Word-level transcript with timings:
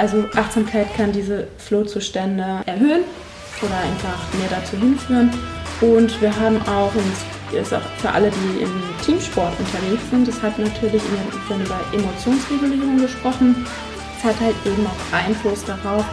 Also 0.00 0.24
Achtsamkeit 0.34 0.86
kann 0.96 1.12
diese 1.12 1.46
Flow-Zustände 1.58 2.62
erhöhen 2.64 3.04
oder 3.60 3.78
einfach 3.80 4.32
mehr 4.38 4.48
dazu 4.48 4.78
hinführen. 4.78 5.30
Und 5.82 6.18
wir 6.22 6.34
haben 6.34 6.56
auch, 6.62 6.90
und 6.94 7.60
ist 7.60 7.74
auch 7.74 7.82
für 7.98 8.08
alle, 8.08 8.30
die 8.30 8.62
im 8.62 8.82
Teamsport 9.04 9.52
unterwegs 9.58 10.02
sind, 10.10 10.26
das 10.26 10.40
hat 10.40 10.58
natürlich 10.58 11.02
in 11.02 11.60
über 11.60 11.78
Emotionsregulierung 11.92 12.98
gesprochen. 12.98 13.66
Es 14.16 14.24
hat 14.24 14.40
halt 14.40 14.54
eben 14.64 14.86
auch 14.86 15.14
Einfluss 15.14 15.66
darauf, 15.66 16.06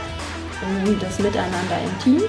das 1.00 1.20
Miteinander 1.20 1.78
im 1.86 2.04
Team. 2.04 2.22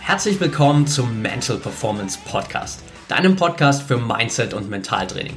Herzlich 0.00 0.40
willkommen 0.40 0.88
zum 0.88 1.22
Mental 1.22 1.58
Performance 1.58 2.18
Podcast, 2.28 2.80
deinem 3.06 3.36
Podcast 3.36 3.82
für 3.82 3.98
Mindset 3.98 4.52
und 4.52 4.68
Mentaltraining. 4.68 5.36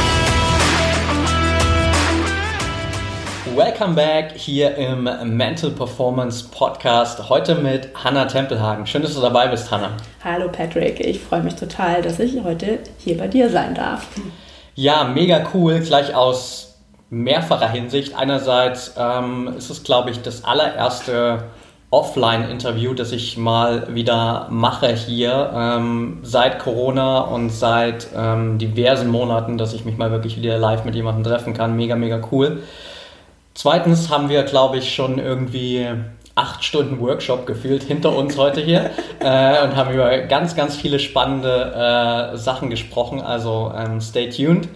Welcome 3.45 3.95
back 3.95 4.33
hier 4.35 4.75
im 4.75 5.09
Mental 5.35 5.71
Performance 5.71 6.47
Podcast. 6.51 7.27
Heute 7.27 7.55
mit 7.55 7.89
Hanna 7.95 8.25
Tempelhagen. 8.25 8.85
Schön, 8.85 9.01
dass 9.01 9.15
du 9.15 9.19
dabei 9.19 9.47
bist, 9.47 9.71
Hanna. 9.71 9.89
Hallo 10.23 10.47
Patrick, 10.47 10.99
ich 10.99 11.19
freue 11.19 11.41
mich 11.41 11.55
total, 11.55 12.03
dass 12.03 12.19
ich 12.19 12.43
heute 12.43 12.77
hier 12.99 13.17
bei 13.17 13.27
dir 13.27 13.49
sein 13.49 13.73
darf. 13.73 14.07
Ja, 14.75 15.05
mega 15.05 15.43
cool. 15.55 15.79
Gleich 15.79 16.13
aus 16.13 16.77
mehrfacher 17.09 17.67
Hinsicht. 17.67 18.15
Einerseits 18.15 18.93
ähm, 18.95 19.55
ist 19.57 19.71
es, 19.71 19.81
glaube 19.81 20.11
ich, 20.11 20.21
das 20.21 20.45
allererste 20.45 21.45
Offline-Interview, 21.89 22.93
das 22.93 23.11
ich 23.11 23.37
mal 23.37 23.93
wieder 23.95 24.47
mache 24.51 24.93
hier 24.93 25.51
ähm, 25.53 26.19
seit 26.21 26.59
Corona 26.59 27.21
und 27.21 27.49
seit 27.49 28.07
ähm, 28.15 28.59
diversen 28.59 29.09
Monaten, 29.09 29.57
dass 29.57 29.73
ich 29.73 29.83
mich 29.83 29.97
mal 29.97 30.11
wirklich 30.11 30.37
wieder 30.37 30.59
live 30.59 30.85
mit 30.85 30.93
jemandem 30.93 31.23
treffen 31.23 31.55
kann. 31.55 31.75
Mega, 31.75 31.95
mega 31.95 32.21
cool. 32.31 32.61
Zweitens 33.53 34.09
haben 34.09 34.29
wir, 34.29 34.43
glaube 34.43 34.77
ich, 34.77 34.93
schon 34.93 35.19
irgendwie 35.19 35.87
acht 36.35 36.63
Stunden 36.63 36.99
Workshop 37.01 37.45
gefühlt 37.45 37.83
hinter 37.83 38.15
uns 38.15 38.37
heute 38.37 38.61
hier 38.61 38.91
äh, 39.19 39.63
und 39.63 39.75
haben 39.75 39.93
über 39.93 40.17
ganz, 40.19 40.55
ganz 40.55 40.75
viele 40.75 40.99
spannende 40.99 42.31
äh, 42.33 42.37
Sachen 42.37 42.69
gesprochen. 42.69 43.21
Also 43.21 43.71
ähm, 43.75 43.99
stay 44.01 44.29
tuned. 44.29 44.69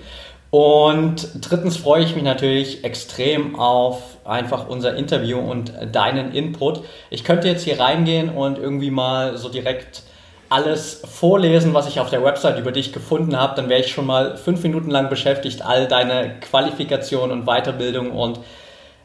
Und 0.51 1.29
drittens 1.41 1.75
freue 1.75 2.03
ich 2.03 2.15
mich 2.15 2.23
natürlich 2.23 2.83
extrem 2.83 3.59
auf 3.59 4.01
einfach 4.23 4.67
unser 4.69 4.95
Interview 4.95 5.37
und 5.37 5.73
deinen 5.91 6.33
Input. 6.33 6.81
Ich 7.09 7.23
könnte 7.23 7.47
jetzt 7.49 7.63
hier 7.63 7.79
reingehen 7.79 8.29
und 8.29 8.57
irgendwie 8.57 8.91
mal 8.91 9.37
so 9.37 9.49
direkt 9.49 10.03
alles 10.47 11.01
vorlesen, 11.03 11.73
was 11.73 11.87
ich 11.87 11.99
auf 11.99 12.09
der 12.09 12.23
Website 12.23 12.59
über 12.59 12.71
dich 12.71 12.93
gefunden 12.93 13.37
habe. 13.37 13.55
Dann 13.55 13.67
wäre 13.67 13.81
ich 13.81 13.91
schon 13.91 14.05
mal 14.05 14.37
fünf 14.37 14.63
Minuten 14.63 14.91
lang 14.91 15.09
beschäftigt, 15.09 15.61
all 15.61 15.87
deine 15.87 16.39
Qualifikation 16.39 17.31
und 17.31 17.45
Weiterbildung 17.45 18.11
und 18.11 18.39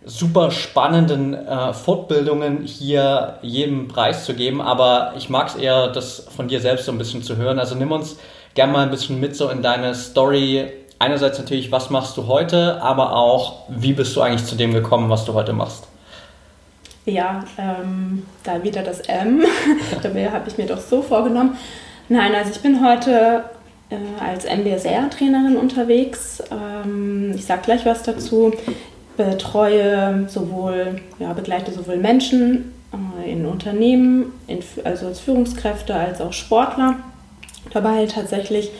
super 0.04 0.50
spannenden 0.50 1.34
äh, 1.34 1.72
Fortbildungen 1.72 2.64
hier 2.64 3.38
jedem 3.42 3.88
Preis 3.88 4.24
zu 4.24 4.34
geben, 4.34 4.60
aber 4.60 5.12
ich 5.16 5.28
mag 5.28 5.48
es 5.48 5.56
eher, 5.56 5.88
das 5.88 6.26
von 6.34 6.48
dir 6.48 6.60
selbst 6.60 6.86
so 6.86 6.92
ein 6.92 6.98
bisschen 6.98 7.22
zu 7.22 7.36
hören. 7.36 7.58
Also 7.58 7.74
nimm 7.74 7.92
uns 7.92 8.16
gerne 8.54 8.72
mal 8.72 8.82
ein 8.82 8.90
bisschen 8.90 9.20
mit 9.20 9.36
so 9.36 9.48
in 9.50 9.62
deine 9.62 9.94
Story. 9.94 10.70
Einerseits 10.98 11.38
natürlich, 11.38 11.70
was 11.70 11.90
machst 11.90 12.16
du 12.16 12.26
heute, 12.26 12.80
aber 12.82 13.14
auch, 13.14 13.64
wie 13.68 13.92
bist 13.92 14.16
du 14.16 14.22
eigentlich 14.22 14.46
zu 14.46 14.54
dem 14.54 14.72
gekommen, 14.72 15.10
was 15.10 15.24
du 15.24 15.34
heute 15.34 15.52
machst? 15.52 15.86
Ja, 17.06 17.44
ähm, 17.58 18.24
da 18.44 18.62
wieder 18.62 18.82
das 18.82 19.00
M. 19.00 19.44
Dabei 20.02 20.30
habe 20.30 20.48
ich 20.48 20.58
mir 20.58 20.66
doch 20.66 20.80
so 20.80 21.02
vorgenommen. 21.02 21.56
Nein, 22.08 22.34
also 22.34 22.50
ich 22.50 22.60
bin 22.60 22.84
heute 22.84 23.44
äh, 23.88 23.96
als 24.22 24.44
MBSR-Trainerin 24.44 25.56
unterwegs. 25.56 26.42
Ähm, 26.50 27.32
ich 27.34 27.44
sage 27.44 27.62
gleich 27.62 27.86
was 27.86 28.02
dazu 28.02 28.52
betreue 29.24 30.26
sowohl, 30.28 31.00
ja, 31.18 31.32
begleite 31.32 31.72
sowohl 31.72 31.96
Menschen 31.96 32.72
äh, 32.92 33.30
in 33.30 33.46
Unternehmen, 33.46 34.32
in, 34.46 34.60
also 34.84 35.06
als 35.06 35.20
Führungskräfte, 35.20 35.94
als 35.94 36.20
auch 36.20 36.32
Sportler, 36.32 36.96
dabei 37.72 38.06
tatsächlich 38.06 38.70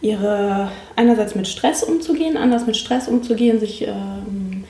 ihre 0.00 0.70
einerseits 0.96 1.34
mit 1.34 1.46
Stress 1.46 1.82
umzugehen, 1.82 2.36
anders 2.36 2.66
mit 2.66 2.76
Stress 2.76 3.08
umzugehen, 3.08 3.60
sich 3.60 3.86
ähm, 3.86 4.64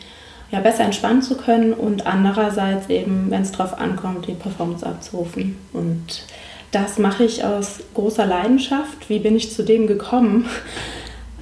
ja, 0.50 0.60
besser 0.60 0.84
entspannen 0.84 1.22
zu 1.22 1.36
können 1.36 1.72
und 1.72 2.06
andererseits 2.06 2.88
eben, 2.88 3.30
wenn 3.30 3.42
es 3.42 3.52
darauf 3.52 3.78
ankommt, 3.78 4.26
die 4.26 4.32
Performance 4.32 4.84
abzurufen. 4.84 5.56
Und 5.72 6.24
das 6.72 6.98
mache 6.98 7.24
ich 7.24 7.44
aus 7.44 7.80
großer 7.94 8.26
Leidenschaft. 8.26 9.08
Wie 9.08 9.20
bin 9.20 9.36
ich 9.36 9.52
zu 9.52 9.62
dem 9.62 9.86
gekommen? 9.86 10.48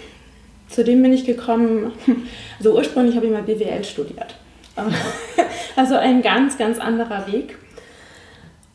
Zu 0.72 0.84
dem 0.84 1.03
bin 1.03 1.12
ich 1.12 1.25
gekommen, 1.25 1.93
also 2.59 2.75
ursprünglich 2.75 3.15
habe 3.15 3.27
ich 3.27 3.33
mal 3.33 3.43
BWL 3.43 3.84
studiert. 3.84 4.34
also 5.77 5.97
ein 5.97 6.22
ganz, 6.22 6.56
ganz 6.56 6.78
anderer 6.78 7.27
Weg. 7.31 7.59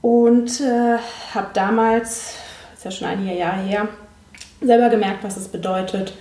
Und 0.02 0.62
äh, 0.62 0.98
habe 1.34 1.48
damals, 1.54 2.36
ist 2.76 2.86
ja 2.86 2.92
schon 2.92 3.08
einige 3.08 3.36
Jahre 3.36 3.62
her, 3.62 3.88
selber 4.62 4.90
gemerkt, 4.90 5.24
was 5.24 5.38
es 5.38 5.48
bedeutet, 5.48 6.14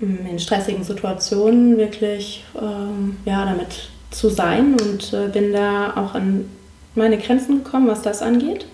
in 0.00 0.38
stressigen 0.38 0.84
Situationen 0.84 1.76
wirklich 1.76 2.44
ähm, 2.60 3.18
ja, 3.24 3.44
damit 3.44 3.90
zu 4.10 4.28
sein 4.28 4.74
und 4.80 5.12
äh, 5.12 5.28
bin 5.28 5.52
da 5.52 5.94
auch 5.96 6.14
an 6.14 6.48
meine 6.94 7.18
Grenzen 7.18 7.62
gekommen, 7.62 7.88
was 7.88 8.02
das 8.02 8.22
angeht 8.22 8.66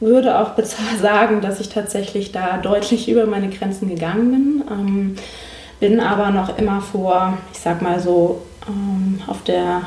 würde 0.00 0.38
auch 0.38 0.52
sagen, 1.00 1.40
dass 1.40 1.60
ich 1.60 1.68
tatsächlich 1.68 2.32
da 2.32 2.58
deutlich 2.58 3.08
über 3.08 3.26
meine 3.26 3.48
Grenzen 3.48 3.88
gegangen 3.88 4.30
bin. 4.30 4.64
Ähm, 4.70 5.16
bin 5.80 6.00
aber 6.00 6.30
noch 6.30 6.58
immer 6.58 6.80
vor, 6.80 7.38
ich 7.52 7.60
sag 7.60 7.82
mal 7.82 8.00
so, 8.00 8.42
ähm, 8.68 9.20
auf 9.26 9.44
der 9.44 9.82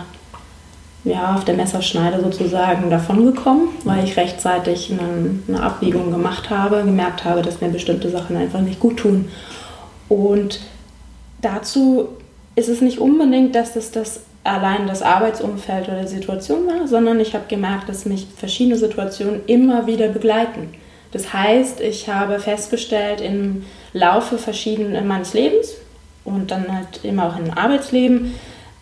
ja, 1.03 1.35
auf 1.35 1.45
der 1.45 1.55
Messerschneide 1.55 2.21
sozusagen 2.21 2.89
davon 2.91 3.25
gekommen, 3.25 3.69
weil 3.85 4.03
ich 4.03 4.17
rechtzeitig 4.17 4.91
eine, 4.91 5.39
eine 5.47 5.63
Abwägung 5.63 6.11
gemacht 6.11 6.51
habe, 6.51 6.83
gemerkt 6.83 7.25
habe, 7.25 7.41
dass 7.41 7.59
mir 7.59 7.69
bestimmte 7.69 8.09
Sachen 8.09 8.37
einfach 8.37 8.61
nicht 8.61 8.79
gut 8.79 8.97
tun. 8.97 9.29
Und 10.09 10.59
dazu 11.41 12.09
ist 12.55 12.69
es 12.69 12.81
nicht 12.81 12.99
unbedingt, 12.99 13.55
dass 13.55 13.73
das 13.73 13.91
das 13.91 14.21
allein 14.43 14.87
das 14.87 15.01
Arbeitsumfeld 15.01 15.87
oder 15.87 16.01
die 16.01 16.07
Situation 16.07 16.67
war, 16.67 16.87
sondern 16.87 17.19
ich 17.19 17.33
habe 17.33 17.45
gemerkt, 17.47 17.89
dass 17.89 18.05
mich 18.05 18.27
verschiedene 18.35 18.77
Situationen 18.77 19.41
immer 19.45 19.87
wieder 19.87 20.07
begleiten. 20.07 20.73
Das 21.11 21.33
heißt, 21.33 21.81
ich 21.81 22.09
habe 22.09 22.39
festgestellt 22.39 23.21
im 23.21 23.65
Laufe 23.93 24.37
verschiedenen 24.37 25.07
meines 25.07 25.33
Lebens 25.33 25.73
und 26.23 26.51
dann 26.51 26.73
halt 26.73 27.03
immer 27.03 27.27
auch 27.27 27.37
im 27.37 27.51
Arbeitsleben, 27.51 28.33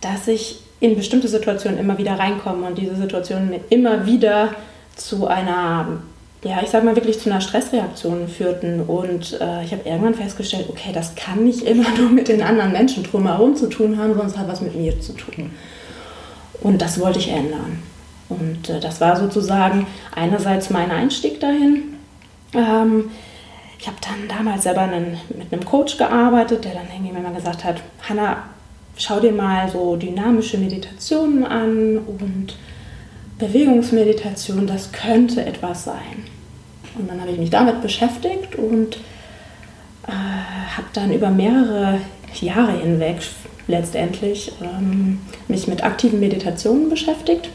dass 0.01 0.27
ich 0.27 0.61
in 0.79 0.95
bestimmte 0.95 1.27
Situationen 1.27 1.79
immer 1.79 1.97
wieder 1.97 2.17
reinkomme 2.17 2.67
und 2.67 2.77
diese 2.77 2.95
Situationen 2.95 3.49
mir 3.49 3.59
immer 3.69 4.05
wieder 4.05 4.55
zu 4.95 5.27
einer 5.27 5.99
ja, 6.43 6.61
ich 6.63 6.69
sag 6.69 6.83
mal 6.83 6.95
wirklich 6.95 7.19
zu 7.19 7.29
einer 7.29 7.41
Stressreaktion 7.41 8.27
führten. 8.27 8.81
Und 8.81 9.39
äh, 9.41 9.63
ich 9.63 9.71
habe 9.71 9.81
irgendwann 9.85 10.15
festgestellt, 10.15 10.67
okay, 10.69 10.91
das 10.93 11.15
kann 11.15 11.43
nicht 11.43 11.63
immer 11.63 11.89
nur 11.97 12.09
mit 12.09 12.27
den 12.27 12.41
anderen 12.41 12.71
Menschen 12.71 13.03
drumherum 13.03 13.55
zu 13.55 13.67
tun 13.67 13.97
haben, 13.97 14.09
sondern 14.09 14.27
es 14.27 14.37
hat 14.37 14.47
was 14.47 14.61
mit 14.61 14.75
mir 14.75 14.99
zu 15.01 15.13
tun. 15.13 15.51
Und 16.61 16.81
das 16.81 16.99
wollte 16.99 17.19
ich 17.19 17.29
ändern. 17.29 17.83
Und 18.29 18.69
äh, 18.69 18.79
das 18.79 19.01
war 19.01 19.17
sozusagen 19.17 19.87
einerseits 20.15 20.69
mein 20.69 20.91
Einstieg 20.91 21.39
dahin. 21.39 21.95
Ähm, 22.53 23.11
ich 23.79 23.87
habe 23.87 23.97
dann 24.01 24.37
damals 24.37 24.63
selber 24.63 24.81
einen, 24.81 25.17
mit 25.37 25.51
einem 25.51 25.65
Coach 25.65 25.97
gearbeitet, 25.97 26.65
der 26.65 26.73
dann 26.73 26.87
irgendwie 26.93 27.13
mir 27.13 27.21
mal 27.21 27.33
gesagt 27.33 27.63
hat, 27.63 27.81
Hanna, 28.07 28.43
schau 28.97 29.19
dir 29.19 29.31
mal 29.31 29.69
so 29.69 29.95
dynamische 29.95 30.57
Meditationen 30.57 31.45
an 31.45 31.97
und 31.97 32.55
Bewegungsmeditation, 33.39 34.67
das 34.67 34.91
könnte 34.91 35.45
etwas 35.45 35.85
sein. 35.85 36.25
Und 36.97 37.09
dann 37.09 37.21
habe 37.21 37.31
ich 37.31 37.37
mich 37.37 37.49
damit 37.49 37.81
beschäftigt 37.81 38.55
und 38.55 38.97
äh, 40.07 40.11
habe 40.11 40.87
dann 40.93 41.13
über 41.13 41.29
mehrere 41.29 42.01
Jahre 42.41 42.73
hinweg 42.73 43.17
letztendlich 43.67 44.51
ähm, 44.61 45.21
mich 45.47 45.67
mit 45.67 45.83
aktiven 45.83 46.19
Meditationen 46.19 46.89
beschäftigt, 46.89 47.49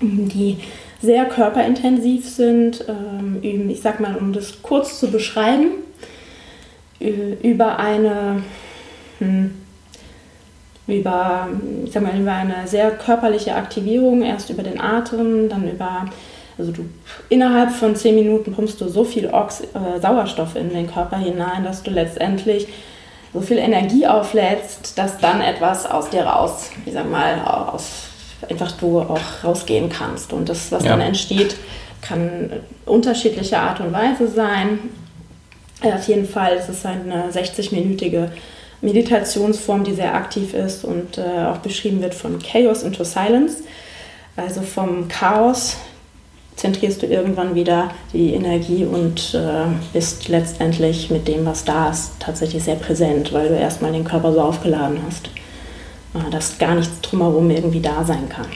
die 0.00 0.58
sehr 1.02 1.26
körperintensiv 1.26 2.28
sind. 2.28 2.84
Ähm, 2.88 3.68
ich 3.68 3.82
sag 3.82 4.00
mal, 4.00 4.16
um 4.16 4.32
das 4.32 4.62
kurz 4.62 4.98
zu 4.98 5.10
beschreiben, 5.10 5.66
über 7.42 7.78
eine 7.78 8.42
hm, 9.18 9.50
über, 10.86 11.48
ich 11.84 11.92
sag 11.92 12.02
mal, 12.02 12.18
über 12.18 12.32
eine 12.32 12.66
sehr 12.66 12.90
körperliche 12.90 13.54
Aktivierung, 13.54 14.22
erst 14.22 14.50
über 14.50 14.62
den 14.62 14.80
Atem, 14.80 15.48
dann 15.48 15.70
über 15.70 16.06
Also 16.58 16.72
du 16.72 16.84
innerhalb 17.30 17.70
von 17.70 17.96
zehn 17.96 18.14
Minuten 18.14 18.52
pumpst 18.52 18.80
du 18.80 18.88
so 18.88 19.04
viel 19.04 19.28
Ox 19.28 19.60
äh, 19.60 20.00
Sauerstoff 20.00 20.56
in 20.56 20.70
den 20.70 20.90
Körper 20.90 21.16
hinein, 21.16 21.64
dass 21.64 21.82
du 21.82 21.90
letztendlich 21.90 22.68
so 23.32 23.40
viel 23.40 23.58
Energie 23.58 24.06
auflädst, 24.06 24.96
dass 24.96 25.18
dann 25.18 25.40
etwas 25.40 25.86
aus 25.86 26.10
dir 26.10 26.22
raus, 26.22 26.70
ich 26.86 26.92
sag 26.92 27.10
mal, 27.10 27.42
aus 27.44 28.04
einfach 28.48 28.72
du 28.72 29.00
auch 29.00 29.20
rausgehen 29.42 29.88
kannst. 29.88 30.32
Und 30.32 30.48
das, 30.48 30.70
was 30.70 30.84
ja. 30.84 30.90
dann 30.90 31.00
entsteht, 31.00 31.56
kann 32.00 32.50
unterschiedliche 32.86 33.58
Art 33.58 33.80
und 33.80 33.92
Weise 33.92 34.28
sein. 34.28 34.78
Auf 35.82 36.06
jeden 36.06 36.26
Fall 36.26 36.54
ist 36.56 36.68
es 36.68 36.84
eine 36.86 37.30
60-minütige 37.30 38.28
Meditationsform, 38.84 39.82
die 39.82 39.94
sehr 39.94 40.14
aktiv 40.14 40.54
ist 40.54 40.84
und 40.84 41.18
äh, 41.18 41.46
auch 41.46 41.58
beschrieben 41.58 42.02
wird 42.02 42.14
von 42.14 42.38
Chaos 42.38 42.82
into 42.82 43.02
Silence. 43.04 43.62
Also 44.36 44.62
vom 44.62 45.08
Chaos 45.08 45.76
zentrierst 46.56 47.02
du 47.02 47.06
irgendwann 47.06 47.54
wieder 47.54 47.90
die 48.12 48.34
Energie 48.34 48.84
und 48.84 49.34
äh, 49.34 49.66
bist 49.92 50.28
letztendlich 50.28 51.10
mit 51.10 51.26
dem, 51.26 51.44
was 51.46 51.64
da 51.64 51.90
ist, 51.90 52.12
tatsächlich 52.20 52.62
sehr 52.62 52.76
präsent, 52.76 53.32
weil 53.32 53.48
du 53.48 53.56
erstmal 53.56 53.92
den 53.92 54.04
Körper 54.04 54.32
so 54.32 54.40
aufgeladen 54.40 54.98
hast, 55.06 55.28
äh, 56.14 56.30
dass 56.30 56.58
gar 56.58 56.74
nichts 56.74 57.00
drumherum 57.00 57.50
irgendwie 57.50 57.80
da 57.80 58.04
sein 58.04 58.28
kann. 58.28 58.46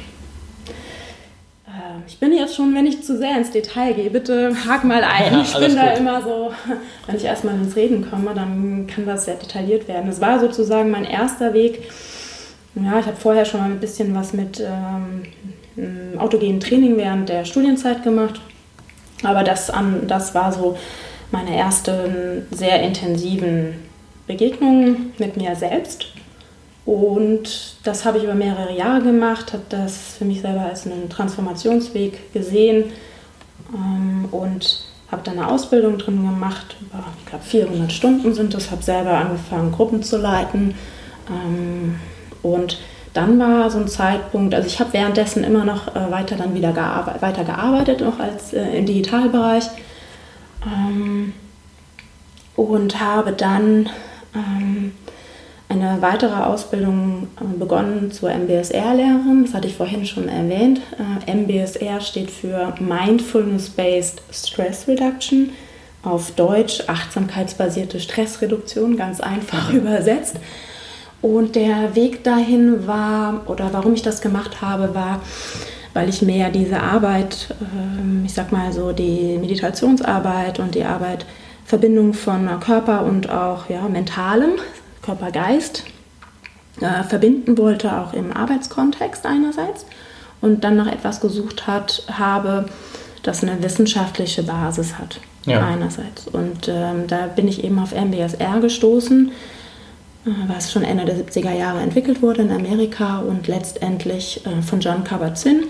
Ich 2.08 2.18
bin 2.18 2.32
jetzt 2.32 2.56
schon, 2.56 2.74
wenn 2.74 2.86
ich 2.86 3.02
zu 3.02 3.18
sehr 3.18 3.36
ins 3.36 3.50
Detail 3.50 3.92
gehe, 3.92 4.08
bitte 4.08 4.56
hak 4.66 4.82
mal 4.82 5.04
ein. 5.04 5.40
ich 5.42 5.52
bin 5.52 5.76
da 5.76 5.92
immer 5.92 6.22
so, 6.22 6.50
wenn 7.06 7.16
ich 7.16 7.24
erstmal 7.24 7.54
ins 7.54 7.76
Reden 7.76 8.08
komme, 8.10 8.32
dann 8.34 8.86
kann 8.86 9.04
das 9.04 9.26
sehr 9.26 9.34
detailliert 9.34 9.86
werden. 9.88 10.08
Es 10.08 10.20
war 10.20 10.40
sozusagen 10.40 10.90
mein 10.90 11.04
erster 11.04 11.52
Weg. 11.52 11.90
Ja, 12.74 12.98
ich 12.98 13.06
habe 13.06 13.16
vorher 13.16 13.44
schon 13.44 13.60
mal 13.60 13.70
ein 13.70 13.80
bisschen 13.80 14.14
was 14.14 14.32
mit 14.32 14.58
ähm, 14.58 16.18
autogenen 16.18 16.60
Training 16.60 16.96
während 16.96 17.28
der 17.28 17.44
Studienzeit 17.44 18.02
gemacht. 18.02 18.40
Aber 19.22 19.44
das, 19.44 19.68
an, 19.68 20.06
das 20.06 20.34
war 20.34 20.50
so 20.50 20.78
meine 21.30 21.54
ersten 21.54 22.46
sehr 22.50 22.82
intensiven 22.82 23.74
Begegnungen 24.26 25.12
mit 25.18 25.36
mir 25.36 25.54
selbst 25.56 26.06
und 26.88 27.76
das 27.84 28.06
habe 28.06 28.16
ich 28.16 28.24
über 28.24 28.32
mehrere 28.32 28.74
Jahre 28.74 29.02
gemacht, 29.02 29.52
habe 29.52 29.64
das 29.68 30.14
für 30.16 30.24
mich 30.24 30.40
selber 30.40 30.62
als 30.62 30.86
einen 30.86 31.10
Transformationsweg 31.10 32.32
gesehen 32.32 32.84
ähm, 33.74 34.24
und 34.30 34.86
habe 35.12 35.20
dann 35.22 35.38
eine 35.38 35.48
Ausbildung 35.48 35.98
drin 35.98 36.24
gemacht. 36.24 36.76
Ich 37.18 37.26
glaube, 37.26 37.44
400 37.44 37.92
Stunden 37.92 38.32
sind 38.32 38.54
das. 38.54 38.70
Habe 38.70 38.82
selber 38.82 39.10
angefangen, 39.10 39.70
Gruppen 39.70 40.02
zu 40.02 40.16
leiten. 40.16 40.76
Ähm, 41.28 41.96
und 42.40 42.78
dann 43.12 43.38
war 43.38 43.70
so 43.70 43.80
ein 43.80 43.88
Zeitpunkt, 43.88 44.54
also 44.54 44.66
ich 44.66 44.80
habe 44.80 44.94
währenddessen 44.94 45.44
immer 45.44 45.66
noch 45.66 45.94
äh, 45.94 46.10
weiter 46.10 46.36
dann 46.36 46.54
wieder 46.54 46.72
gearbeitet, 46.72 47.20
weiter 47.20 47.44
gearbeitet, 47.44 48.02
auch 48.02 48.18
als 48.18 48.54
äh, 48.54 48.62
im 48.78 48.86
Digitalbereich. 48.86 49.64
Ähm, 50.64 51.34
und 52.56 52.98
habe 52.98 53.32
dann 53.32 53.90
eine 55.68 55.98
weitere 56.00 56.42
Ausbildung 56.42 57.28
äh, 57.40 57.58
begonnen 57.58 58.10
zur 58.10 58.30
MBSR-Lehrerin. 58.30 59.44
Das 59.44 59.54
hatte 59.54 59.68
ich 59.68 59.76
vorhin 59.76 60.06
schon 60.06 60.28
erwähnt. 60.28 60.80
Äh, 61.26 61.34
MBSR 61.34 62.00
steht 62.00 62.30
für 62.30 62.74
Mindfulness-Based 62.80 64.22
Stress 64.32 64.88
Reduction. 64.88 65.50
Auf 66.02 66.30
Deutsch 66.30 66.84
achtsamkeitsbasierte 66.86 68.00
Stressreduktion, 68.00 68.96
ganz 68.96 69.20
einfach 69.20 69.72
übersetzt. 69.72 70.36
Und 71.20 71.56
der 71.56 71.94
Weg 71.94 72.24
dahin 72.24 72.86
war, 72.86 73.42
oder 73.46 73.68
warum 73.72 73.92
ich 73.92 74.02
das 74.02 74.20
gemacht 74.20 74.62
habe, 74.62 74.94
war, 74.94 75.20
weil 75.92 76.08
ich 76.08 76.22
mehr 76.22 76.50
diese 76.50 76.80
Arbeit, 76.80 77.54
ähm, 77.60 78.22
ich 78.24 78.32
sag 78.32 78.52
mal 78.52 78.72
so 78.72 78.92
die 78.92 79.36
Meditationsarbeit 79.38 80.60
und 80.60 80.74
die 80.74 80.84
Arbeit, 80.84 81.26
Verbindung 81.64 82.14
von 82.14 82.48
Körper 82.60 83.04
und 83.04 83.28
auch 83.28 83.68
ja, 83.68 83.82
Mentalem, 83.90 84.52
Körper-Geist 85.08 85.84
äh, 86.80 87.02
verbinden 87.02 87.56
wollte, 87.56 87.96
auch 87.98 88.12
im 88.12 88.30
Arbeitskontext 88.30 89.24
einerseits 89.24 89.86
und 90.42 90.64
dann 90.64 90.76
nach 90.76 90.86
etwas 90.86 91.20
gesucht 91.20 91.66
hat, 91.66 92.02
habe, 92.12 92.66
das 93.22 93.42
eine 93.42 93.62
wissenschaftliche 93.62 94.42
Basis 94.42 94.98
hat 94.98 95.20
ja. 95.46 95.66
einerseits. 95.66 96.28
Und 96.28 96.68
ähm, 96.68 97.06
da 97.06 97.26
bin 97.26 97.48
ich 97.48 97.64
eben 97.64 97.78
auf 97.78 97.92
MBSR 97.92 98.60
gestoßen, 98.60 99.32
äh, 100.26 100.30
was 100.46 100.70
schon 100.70 100.84
Ende 100.84 101.06
der 101.06 101.16
70er 101.16 101.52
Jahre 101.52 101.80
entwickelt 101.80 102.20
wurde 102.20 102.42
in 102.42 102.52
Amerika 102.52 103.20
und 103.20 103.48
letztendlich 103.48 104.44
äh, 104.46 104.62
von 104.62 104.80
John 104.80 105.04
Kabat-Zinn 105.04 105.64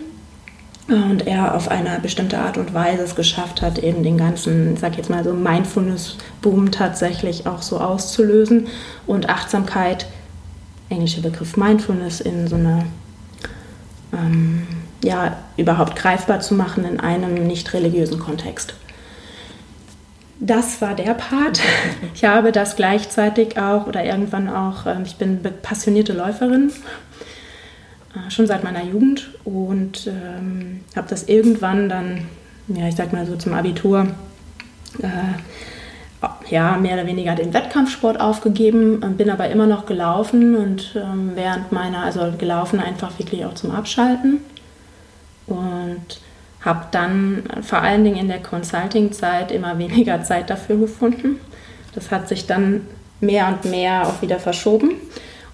und 0.88 1.26
er 1.26 1.54
auf 1.54 1.70
eine 1.70 1.98
bestimmte 2.00 2.38
Art 2.38 2.56
und 2.56 2.72
Weise 2.72 3.02
es 3.02 3.14
geschafft 3.14 3.60
hat, 3.60 3.78
eben 3.78 4.02
den 4.02 4.16
ganzen, 4.16 4.76
sag 4.78 4.96
jetzt 4.96 5.10
mal 5.10 5.22
so 5.22 5.34
Mindfulness-Boom 5.34 6.72
tatsächlich 6.72 7.46
auch 7.46 7.60
so 7.60 7.78
auszulösen 7.78 8.68
und 9.06 9.28
Achtsamkeit, 9.28 10.06
englischer 10.88 11.20
Begriff 11.20 11.58
Mindfulness, 11.58 12.20
in 12.20 12.48
so 12.48 12.56
eine, 12.56 12.86
ähm, 14.14 14.66
ja, 15.04 15.36
überhaupt 15.58 15.94
greifbar 15.94 16.40
zu 16.40 16.54
machen 16.54 16.86
in 16.86 16.98
einem 16.98 17.46
nicht 17.46 17.74
religiösen 17.74 18.18
Kontext. 18.18 18.74
Das 20.40 20.80
war 20.80 20.94
der 20.94 21.14
Part. 21.14 21.60
Ich 22.14 22.24
habe 22.24 22.50
das 22.50 22.76
gleichzeitig 22.76 23.58
auch 23.58 23.86
oder 23.86 24.04
irgendwann 24.04 24.48
auch, 24.48 24.86
ähm, 24.86 25.02
ich 25.04 25.16
bin 25.16 25.40
passionierte 25.62 26.14
Läuferin 26.14 26.72
äh, 28.14 28.30
schon 28.30 28.46
seit 28.46 28.64
meiner 28.64 28.84
Jugend 28.84 29.30
und 29.44 30.06
ähm, 30.06 30.80
habe 30.96 31.08
das 31.08 31.24
irgendwann 31.24 31.88
dann, 31.88 32.26
ja, 32.68 32.88
ich 32.88 32.96
sag 32.96 33.12
mal 33.12 33.26
so 33.26 33.36
zum 33.36 33.54
Abitur, 33.54 34.08
äh, 35.02 35.08
ja, 36.50 36.76
mehr 36.76 36.94
oder 36.94 37.06
weniger 37.06 37.34
den 37.34 37.54
Wettkampfsport 37.54 38.20
aufgegeben, 38.20 39.00
bin 39.16 39.30
aber 39.30 39.48
immer 39.48 39.66
noch 39.66 39.86
gelaufen 39.86 40.56
und 40.56 40.96
ähm, 40.96 41.32
während 41.34 41.70
meiner, 41.70 42.02
also 42.02 42.32
gelaufen 42.36 42.80
einfach 42.80 43.16
wirklich 43.18 43.44
auch 43.44 43.54
zum 43.54 43.70
Abschalten 43.70 44.40
und 45.46 46.20
habe 46.60 46.86
dann 46.90 47.44
vor 47.62 47.82
allen 47.82 48.02
Dingen 48.02 48.16
in 48.16 48.28
der 48.28 48.42
Consulting-Zeit 48.42 49.52
immer 49.52 49.78
weniger 49.78 50.22
Zeit 50.24 50.50
dafür 50.50 50.76
gefunden. 50.76 51.38
Das 51.94 52.10
hat 52.10 52.28
sich 52.28 52.46
dann 52.46 52.86
mehr 53.20 53.48
und 53.48 53.70
mehr 53.70 54.06
auch 54.06 54.20
wieder 54.22 54.38
verschoben. 54.38 54.92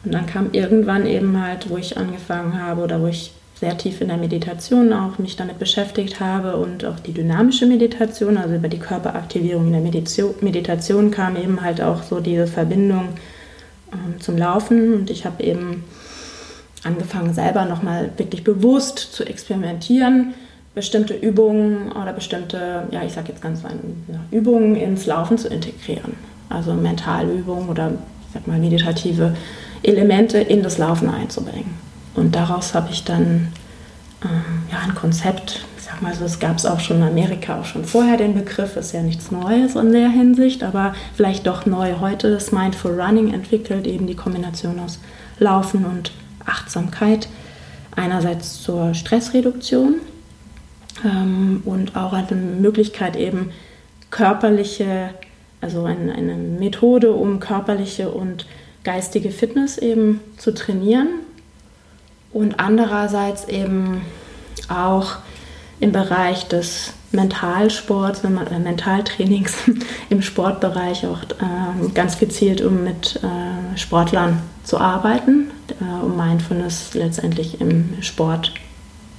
Und 0.04 0.12
dann 0.12 0.26
kam 0.26 0.50
irgendwann 0.52 1.06
eben 1.06 1.40
halt, 1.42 1.70
wo 1.70 1.76
ich 1.76 1.96
angefangen 1.96 2.60
habe 2.60 2.82
oder 2.82 3.00
wo 3.00 3.06
ich 3.06 3.32
sehr 3.54 3.78
tief 3.78 4.00
in 4.00 4.08
der 4.08 4.16
Meditation 4.16 4.92
auch 4.92 5.18
mich 5.18 5.36
damit 5.36 5.58
beschäftigt 5.58 6.20
habe 6.20 6.56
und 6.56 6.84
auch 6.84 6.98
die 6.98 7.12
dynamische 7.12 7.66
Meditation, 7.66 8.36
also 8.36 8.56
über 8.56 8.68
die 8.68 8.78
Körperaktivierung 8.78 9.66
in 9.66 9.72
der 9.72 9.80
Meditation, 10.42 11.10
kam 11.10 11.36
eben 11.36 11.62
halt 11.62 11.80
auch 11.80 12.02
so 12.02 12.20
diese 12.20 12.46
Verbindung 12.46 13.10
ähm, 13.92 14.20
zum 14.20 14.36
Laufen 14.36 14.92
und 14.94 15.10
ich 15.10 15.24
habe 15.24 15.42
eben 15.42 15.84
angefangen 16.82 17.32
selber 17.32 17.64
nochmal 17.64 18.10
wirklich 18.16 18.44
bewusst 18.44 18.98
zu 18.98 19.24
experimentieren, 19.24 20.34
bestimmte 20.74 21.14
Übungen 21.14 21.92
oder 21.92 22.12
bestimmte, 22.12 22.88
ja 22.90 23.04
ich 23.04 23.12
sage 23.12 23.28
jetzt 23.28 23.40
ganz 23.40 23.62
ja, 23.62 24.20
Übungen 24.30 24.74
ins 24.76 25.06
Laufen 25.06 25.38
zu 25.38 25.48
integrieren. 25.48 26.14
Also 26.50 26.74
Mentalübungen 26.74 27.68
oder 27.68 27.92
ich 27.92 28.34
sag 28.34 28.46
mal 28.46 28.58
meditative 28.58 29.34
Elemente 29.84 30.38
in 30.38 30.62
das 30.62 30.78
Laufen 30.78 31.08
einzubringen. 31.08 31.74
Und 32.14 32.34
daraus 32.34 32.74
habe 32.74 32.90
ich 32.90 33.04
dann 33.04 33.52
äh, 34.22 34.72
ja, 34.72 34.78
ein 34.84 34.94
Konzept, 34.94 35.64
ich 35.76 35.84
sag 35.84 36.00
mal 36.00 36.14
so, 36.14 36.24
es 36.24 36.38
gab 36.38 36.56
es 36.56 36.66
auch 36.66 36.80
schon 36.80 36.98
in 36.98 37.02
Amerika, 37.02 37.60
auch 37.60 37.64
schon 37.64 37.84
vorher 37.84 38.16
den 38.16 38.34
Begriff, 38.34 38.76
ist 38.76 38.92
ja 38.92 39.02
nichts 39.02 39.30
Neues 39.30 39.74
in 39.74 39.92
der 39.92 40.08
Hinsicht, 40.08 40.62
aber 40.62 40.94
vielleicht 41.14 41.46
doch 41.46 41.66
neu 41.66 41.94
heute, 42.00 42.30
das 42.30 42.52
Mindful 42.52 43.00
Running 43.00 43.32
entwickelt, 43.32 43.86
eben 43.86 44.06
die 44.06 44.16
Kombination 44.16 44.78
aus 44.80 45.00
Laufen 45.38 45.84
und 45.84 46.12
Achtsamkeit. 46.46 47.28
Einerseits 47.96 48.60
zur 48.60 48.94
Stressreduktion 48.94 49.96
ähm, 51.04 51.62
und 51.64 51.96
auch 51.96 52.12
eine 52.12 52.36
Möglichkeit 52.36 53.16
eben 53.16 53.50
körperliche, 54.10 55.10
also 55.60 55.84
eine, 55.84 56.12
eine 56.12 56.34
Methode, 56.34 57.12
um 57.12 57.40
körperliche 57.40 58.10
und 58.10 58.46
geistige 58.84 59.30
Fitness 59.30 59.78
eben 59.78 60.20
zu 60.36 60.54
trainieren 60.54 61.08
und 62.32 62.60
andererseits 62.60 63.48
eben 63.48 64.02
auch 64.68 65.16
im 65.80 65.92
Bereich 65.92 66.46
des 66.48 66.92
Mentalsports, 67.12 68.22
wenn 68.24 68.34
man, 68.34 68.46
äh, 68.48 68.58
Mentaltrainings 68.58 69.54
im 70.10 70.22
Sportbereich 70.22 71.06
auch 71.06 71.22
äh, 71.22 71.88
ganz 71.94 72.18
gezielt, 72.18 72.60
um 72.60 72.84
mit 72.84 73.20
äh, 73.22 73.78
Sportlern 73.78 74.42
zu 74.64 74.78
arbeiten, 74.78 75.50
äh, 75.80 76.04
um 76.04 76.16
Mindfulness 76.16 76.94
letztendlich 76.94 77.60
im 77.60 78.02
Sport 78.02 78.52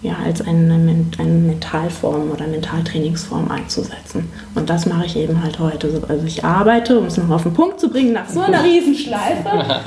ja, 0.06 0.18
als 0.24 0.42
eine, 0.42 0.76
eine 1.18 1.32
Mentalform 1.32 2.30
oder 2.30 2.46
Mentaltrainingsform 2.46 3.50
einzusetzen. 3.50 4.30
Und 4.54 4.70
das 4.70 4.86
mache 4.86 5.06
ich 5.06 5.16
eben 5.16 5.42
halt 5.42 5.58
heute. 5.58 6.04
Also 6.08 6.26
ich 6.28 6.46
arbeite, 6.46 7.00
um 7.00 7.06
es 7.06 7.18
noch 7.18 7.30
auf 7.32 7.44
den 7.44 7.54
Punkt 7.54 7.80
zu 7.80 7.90
bringen, 7.90 8.14
nach 8.14 8.30
so 8.30 8.42
einer 8.42 8.64
Riesenschleife, 8.64 9.82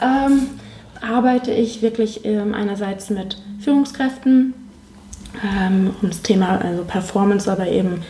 ähm, 0.00 0.50
arbeite 1.00 1.50
ich 1.50 1.82
wirklich 1.82 2.24
ähm, 2.24 2.54
einerseits 2.54 3.10
mit 3.10 3.38
Führungskräften, 3.58 4.54
ähm, 5.44 5.96
ums 6.00 6.22
Thema 6.22 6.60
also 6.60 6.84
Performance, 6.84 7.50
aber 7.50 7.66
eben 7.66 8.02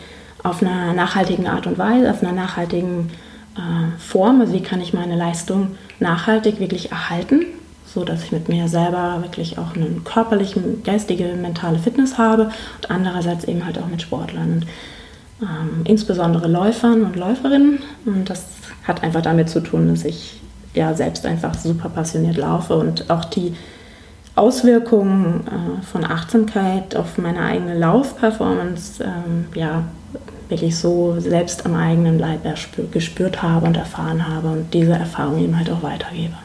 auf 0.43 0.61
einer 0.61 0.93
nachhaltigen 0.93 1.47
Art 1.47 1.65
und 1.65 1.79
Weise, 1.79 2.11
auf 2.11 2.21
einer 2.21 2.33
nachhaltigen 2.33 3.09
äh, 3.55 3.99
Form. 3.99 4.41
Also 4.41 4.53
wie 4.53 4.61
kann 4.61 4.79
ich 4.79 4.93
meine 4.93 5.15
Leistung 5.15 5.75
nachhaltig 5.99 6.59
wirklich 6.59 6.91
erhalten, 6.91 7.47
so 7.97 8.05
dass 8.05 8.25
ich 8.25 8.31
mit 8.31 8.47
mir 8.47 8.67
selber 8.67 9.17
wirklich 9.21 9.57
auch 9.57 9.75
eine 9.75 9.87
körperliche, 10.03 10.61
geistige, 10.83 11.33
mentale 11.33 11.79
Fitness 11.79 12.19
habe 12.19 12.51
und 12.75 12.91
andererseits 12.91 13.45
eben 13.45 13.65
halt 13.65 13.79
auch 13.79 13.87
mit 13.87 14.03
Sportlern 14.03 14.53
und 14.53 14.65
ähm, 15.41 15.81
insbesondere 15.83 16.47
Läufern 16.47 17.03
und 17.03 17.15
Läuferinnen. 17.15 17.79
Und 18.05 18.29
das 18.29 18.45
hat 18.83 19.01
einfach 19.01 19.23
damit 19.23 19.49
zu 19.49 19.61
tun, 19.61 19.87
dass 19.87 20.05
ich 20.05 20.39
ja 20.75 20.93
selbst 20.93 21.25
einfach 21.25 21.55
super 21.55 21.89
passioniert 21.89 22.37
laufe 22.37 22.75
und 22.75 23.09
auch 23.09 23.25
die 23.25 23.55
Auswirkungen 24.35 25.47
äh, 25.47 25.83
von 25.83 26.05
Achtsamkeit 26.05 26.95
auf 26.95 27.17
meine 27.17 27.41
eigene 27.41 27.79
Laufperformance 27.79 29.03
ähm, 29.03 29.45
ja 29.55 29.85
wirklich 30.49 30.77
so 30.77 31.19
selbst 31.19 31.65
am 31.65 31.73
eigenen 31.73 32.19
Leib 32.19 32.41
gespürt 32.91 33.41
habe 33.41 33.65
und 33.65 33.75
erfahren 33.75 34.27
habe 34.27 34.49
und 34.49 34.71
diese 34.75 34.93
Erfahrung 34.93 35.39
eben 35.39 35.57
halt 35.57 35.71
auch 35.71 35.81
weitergebe. 35.81 36.35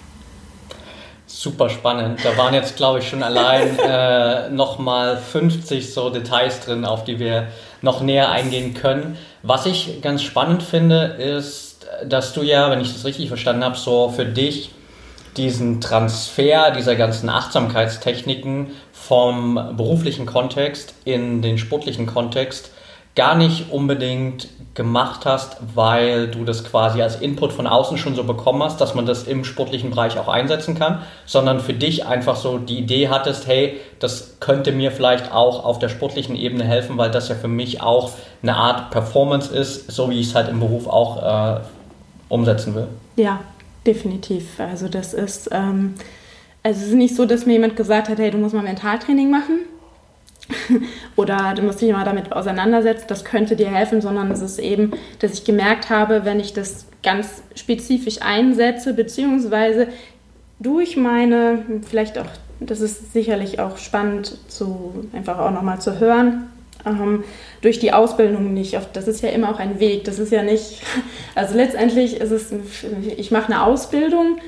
Super 1.43 1.71
spannend. 1.71 2.21
Da 2.23 2.37
waren 2.37 2.55
jetzt, 2.55 2.77
glaube 2.77 3.01
ich, 3.01 3.09
schon 3.09 3.25
allein 3.25 3.77
äh, 3.85 4.49
nochmal 4.51 5.17
50 5.17 5.93
so 5.93 6.09
Details 6.09 6.61
drin, 6.61 6.85
auf 6.85 7.03
die 7.03 7.19
wir 7.19 7.49
noch 7.81 8.01
näher 8.01 8.31
eingehen 8.31 8.75
können. 8.75 9.19
Was 9.43 9.67
ich 9.67 10.01
ganz 10.03 10.23
spannend 10.23 10.63
finde, 10.63 11.03
ist, 11.19 11.85
dass 12.07 12.33
du 12.33 12.43
ja, 12.43 12.71
wenn 12.71 12.81
ich 12.81 12.93
das 12.93 13.05
richtig 13.05 13.27
verstanden 13.27 13.65
habe, 13.65 13.77
so 13.77 14.09
für 14.09 14.25
dich 14.25 14.71
diesen 15.37 15.81
Transfer 15.81 16.71
dieser 16.71 16.95
ganzen 16.95 17.29
Achtsamkeitstechniken 17.29 18.71
vom 18.93 19.75
beruflichen 19.77 20.27
Kontext 20.27 20.95
in 21.05 21.43
den 21.43 21.59
sportlichen 21.59 22.07
Kontext 22.07 22.71
gar 23.15 23.35
nicht 23.35 23.71
unbedingt 23.71 24.49
gemacht 24.75 25.27
hast, 25.27 25.59
weil 25.75 26.29
du 26.29 26.45
das 26.45 26.65
quasi 26.65 27.03
als 27.03 27.17
Input 27.17 27.53
von 27.53 27.67
außen 27.67 27.99
schon 27.99 28.15
so 28.15 28.25
bekommen 28.25 28.63
hast, 28.63 28.81
dass 28.81 28.95
man 28.95 29.05
das 29.05 29.25
im 29.25 29.45
sportlichen 29.45 29.91
Bereich 29.91 30.19
auch 30.19 30.29
einsetzen 30.29 30.75
kann, 30.75 31.03
sondern 31.27 31.61
für 31.61 31.75
dich 31.75 32.07
einfach 32.07 32.37
so 32.37 32.57
die 32.57 32.79
Idee 32.79 33.09
hattest, 33.09 33.47
hey, 33.47 33.81
das 33.99 34.37
könnte 34.41 34.73
mir 34.73 34.91
vielleicht 34.91 35.31
auch 35.31 35.65
auf 35.65 35.79
der 35.79 35.91
sportlichen 35.91 36.37
Ebene 36.37 36.65
helfen, 36.65 36.97
weil 36.97 37.11
das 37.11 37.29
ja 37.29 37.35
für 37.35 37.49
mich 37.49 37.83
auch 37.83 38.13
eine 38.43 38.57
Art 38.57 38.91
Performance 38.91 39.55
ist, 39.55 39.91
so 39.91 40.09
wie 40.09 40.19
ich 40.19 40.29
es 40.29 40.35
halt 40.35 40.49
im 40.49 40.61
Beruf 40.61 40.87
auch 40.87 41.59
äh, 41.59 41.61
umsetzen 42.31 42.75
will. 42.75 42.89
Ja, 43.17 43.41
definitiv. 43.85 44.59
Also 44.59 44.89
das 44.89 45.13
ist, 45.13 45.51
ähm, 45.53 45.95
also 46.63 46.81
es 46.81 46.87
ist 46.89 46.95
nicht 46.95 47.15
so, 47.15 47.27
dass 47.27 47.45
mir 47.45 47.53
jemand 47.53 47.77
gesagt 47.77 48.09
hat, 48.09 48.19
hey, 48.19 48.31
du 48.31 48.39
musst 48.39 48.55
mal 48.55 48.63
Mentaltraining 48.63 49.31
machen 49.31 49.67
oder 51.17 51.55
du 51.55 51.63
musst 51.63 51.81
dich 51.81 51.93
mal 51.93 52.05
damit 52.05 52.33
auseinandersetzen, 52.33 53.05
das 53.09 53.25
könnte 53.25 53.57
dir 53.57 53.69
helfen, 53.69 54.01
sondern 54.01 54.31
es 54.31 54.41
ist 54.41 54.59
eben, 54.59 54.93
dass 55.21 55.33
ich 55.35 55.45
gemerkt 55.45 55.91
habe, 55.91 56.25
wenn 56.25 56.41
ich 56.41 56.53
das 56.53 56.87
ganz 57.03 57.43
spezifisch 57.55 58.23
einsetze, 58.23 58.95
beziehungsweise 58.95 59.89
durch 60.59 60.97
meine, 60.97 61.65
vielleicht 61.89 62.19
auch, 62.19 62.27
das 62.61 62.81
ist 62.81 63.13
sicherlich 63.13 63.59
auch 63.59 63.79
spannend 63.79 64.39
zu 64.49 65.09
einfach 65.13 65.39
auch 65.39 65.51
nochmal 65.51 65.81
zu 65.81 65.99
hören, 65.99 66.51
ähm, 66.87 67.25
durch 67.61 67.79
die 67.79 67.93
Ausbildung 67.93 68.55
nicht. 68.55 68.79
Das 68.93 69.09
ist 69.09 69.23
ja 69.23 69.31
immer 69.31 69.51
auch 69.51 69.59
ein 69.59 69.81
Weg. 69.81 70.05
Das 70.05 70.19
ist 70.19 70.33
ja 70.33 70.43
nicht, 70.43 70.83
also 71.35 71.57
letztendlich 71.57 72.17
ist 72.21 72.31
es, 72.31 72.53
ich 73.17 73.31
mache 73.31 73.53
eine 73.53 73.65
Ausbildung, 73.65 74.39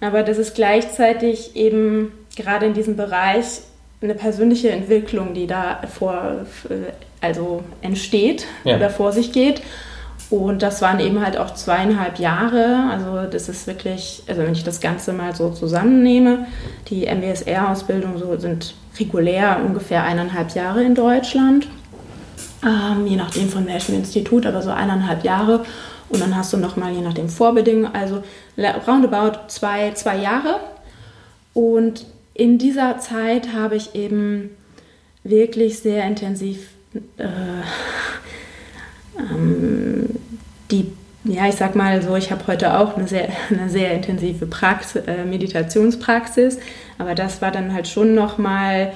aber 0.00 0.22
das 0.22 0.38
ist 0.38 0.54
gleichzeitig 0.54 1.54
eben 1.54 2.12
gerade 2.36 2.66
in 2.66 2.74
diesem 2.74 2.96
Bereich 2.96 3.60
eine 4.02 4.14
persönliche 4.14 4.70
Entwicklung, 4.70 5.34
die 5.34 5.46
da 5.46 5.80
vor, 5.92 6.46
also 7.20 7.62
entsteht 7.82 8.46
ja. 8.64 8.76
oder 8.76 8.90
vor 8.90 9.12
sich 9.12 9.32
geht. 9.32 9.62
Und 10.30 10.62
das 10.62 10.80
waren 10.80 10.98
eben 10.98 11.22
halt 11.22 11.36
auch 11.36 11.52
zweieinhalb 11.52 12.18
Jahre. 12.18 12.88
Also 12.90 13.30
das 13.30 13.50
ist 13.50 13.66
wirklich, 13.66 14.22
also 14.26 14.42
wenn 14.42 14.52
ich 14.52 14.64
das 14.64 14.80
Ganze 14.80 15.12
mal 15.12 15.36
so 15.36 15.50
zusammennehme, 15.50 16.46
die 16.88 17.06
MBSR-Ausbildung 17.06 18.16
so 18.16 18.38
sind 18.38 18.74
regulär 18.98 19.60
ungefähr 19.62 20.04
eineinhalb 20.04 20.54
Jahre 20.54 20.82
in 20.82 20.94
Deutschland. 20.94 21.68
Ähm, 22.64 23.06
je 23.06 23.16
nachdem 23.16 23.50
von 23.50 23.66
welchem 23.66 23.94
Institut, 23.94 24.46
aber 24.46 24.62
so 24.62 24.70
eineinhalb 24.70 25.22
Jahre. 25.22 25.64
Und 26.08 26.22
dann 26.22 26.34
hast 26.34 26.52
du 26.52 26.56
nochmal 26.56 26.92
je 26.92 27.02
nachdem 27.02 27.28
Vorbedingungen, 27.28 27.94
also 27.94 28.22
roundabout 28.86 29.48
zwei, 29.48 29.92
zwei 29.92 30.16
Jahre. 30.16 30.60
Und 31.52 32.06
in 32.34 32.58
dieser 32.58 32.98
Zeit 32.98 33.52
habe 33.52 33.76
ich 33.76 33.94
eben 33.94 34.50
wirklich 35.24 35.78
sehr 35.78 36.04
intensiv 36.04 36.68
äh, 37.16 37.24
ähm, 39.18 40.08
die, 40.70 40.92
ja, 41.24 41.46
ich 41.46 41.54
sag 41.56 41.76
mal 41.76 42.02
so, 42.02 42.16
ich 42.16 42.30
habe 42.30 42.46
heute 42.46 42.78
auch 42.78 42.96
eine 42.96 43.06
sehr, 43.06 43.28
eine 43.50 43.68
sehr 43.68 43.92
intensive 43.92 44.46
Praxis, 44.46 45.02
äh, 45.06 45.24
Meditationspraxis, 45.24 46.58
aber 46.98 47.14
das 47.14 47.42
war 47.42 47.50
dann 47.50 47.72
halt 47.72 47.88
schon 47.88 48.14
nochmal 48.14 48.92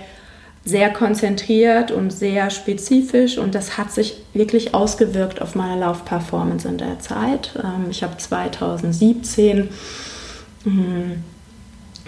sehr 0.64 0.90
konzentriert 0.92 1.92
und 1.92 2.10
sehr 2.12 2.50
spezifisch 2.50 3.38
und 3.38 3.54
das 3.54 3.78
hat 3.78 3.92
sich 3.92 4.16
wirklich 4.32 4.74
ausgewirkt 4.74 5.40
auf 5.40 5.54
meine 5.54 5.78
Laufperformance 5.80 6.66
in 6.66 6.78
der 6.78 6.98
Zeit. 6.98 7.52
Ähm, 7.62 7.86
ich 7.90 8.02
habe 8.02 8.16
2017 8.16 9.68